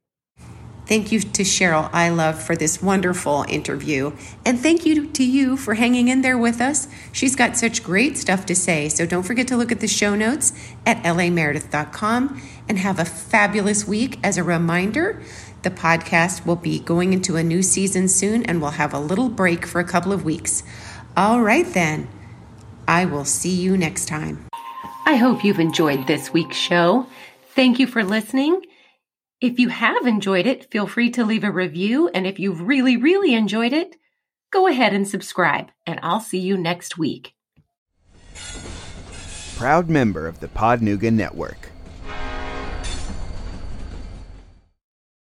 Thank 0.87 1.11
you 1.12 1.20
to 1.20 1.42
Cheryl 1.42 1.90
Ilov 1.92 2.35
for 2.35 2.54
this 2.54 2.83
wonderful 2.83 3.46
interview. 3.48 4.12
And 4.44 4.61
thank 4.61 4.85
you 4.85 5.07
to 5.12 5.24
you 5.24 5.57
for 5.57 5.74
hanging 5.74 6.09
in 6.09 6.20
there 6.20 6.37
with 6.37 6.61
us. 6.61 6.88
She's 7.11 7.35
got 7.35 7.57
such 7.57 7.83
great 7.83 8.18
stuff 8.18 8.44
to 8.46 8.54
say. 8.54 8.90
So 8.90 9.07
don't 9.07 9.22
forget 9.22 9.48
to 9.48 9.57
look 9.57 9.72
at 9.72 9.80
the 9.80 9.88
show 9.88 10.14
notes 10.14 10.52
at 10.85 11.02
lameredith.com 11.02 12.42
and 12.68 12.78
have 12.78 12.98
a 12.98 13.07
fabulous 13.07 13.88
week. 13.88 14.18
As 14.22 14.37
a 14.37 14.44
reminder, 14.44 15.22
the 15.62 15.70
podcast 15.70 16.44
will 16.44 16.57
be 16.57 16.80
going 16.80 17.14
into 17.14 17.37
a 17.37 17.42
new 17.42 17.62
season 17.62 18.07
soon 18.07 18.44
and 18.44 18.61
we'll 18.61 18.72
have 18.72 18.92
a 18.92 19.00
little 19.00 19.30
break 19.30 19.64
for 19.64 19.80
a 19.80 19.85
couple 19.85 20.12
of 20.12 20.22
weeks. 20.22 20.62
All 21.16 21.40
right, 21.40 21.66
then. 21.72 22.09
I 22.86 23.04
will 23.04 23.24
see 23.24 23.54
you 23.54 23.76
next 23.76 24.06
time. 24.06 24.46
I 25.06 25.16
hope 25.16 25.44
you've 25.44 25.60
enjoyed 25.60 26.06
this 26.06 26.32
week's 26.32 26.56
show. 26.56 27.06
Thank 27.54 27.78
you 27.78 27.86
for 27.86 28.02
listening. 28.02 28.62
If 29.40 29.58
you 29.58 29.68
have 29.68 30.06
enjoyed 30.06 30.46
it, 30.46 30.70
feel 30.70 30.86
free 30.86 31.10
to 31.10 31.24
leave 31.24 31.44
a 31.44 31.50
review. 31.50 32.08
And 32.08 32.26
if 32.26 32.38
you've 32.38 32.62
really, 32.62 32.96
really 32.96 33.34
enjoyed 33.34 33.72
it, 33.72 33.96
go 34.50 34.66
ahead 34.66 34.94
and 34.94 35.06
subscribe. 35.06 35.70
And 35.86 36.00
I'll 36.02 36.20
see 36.20 36.38
you 36.38 36.56
next 36.56 36.96
week. 36.96 37.34
Proud 39.56 39.88
member 39.88 40.26
of 40.26 40.40
the 40.40 40.48
Podnuga 40.48 41.12
Network. 41.12 41.73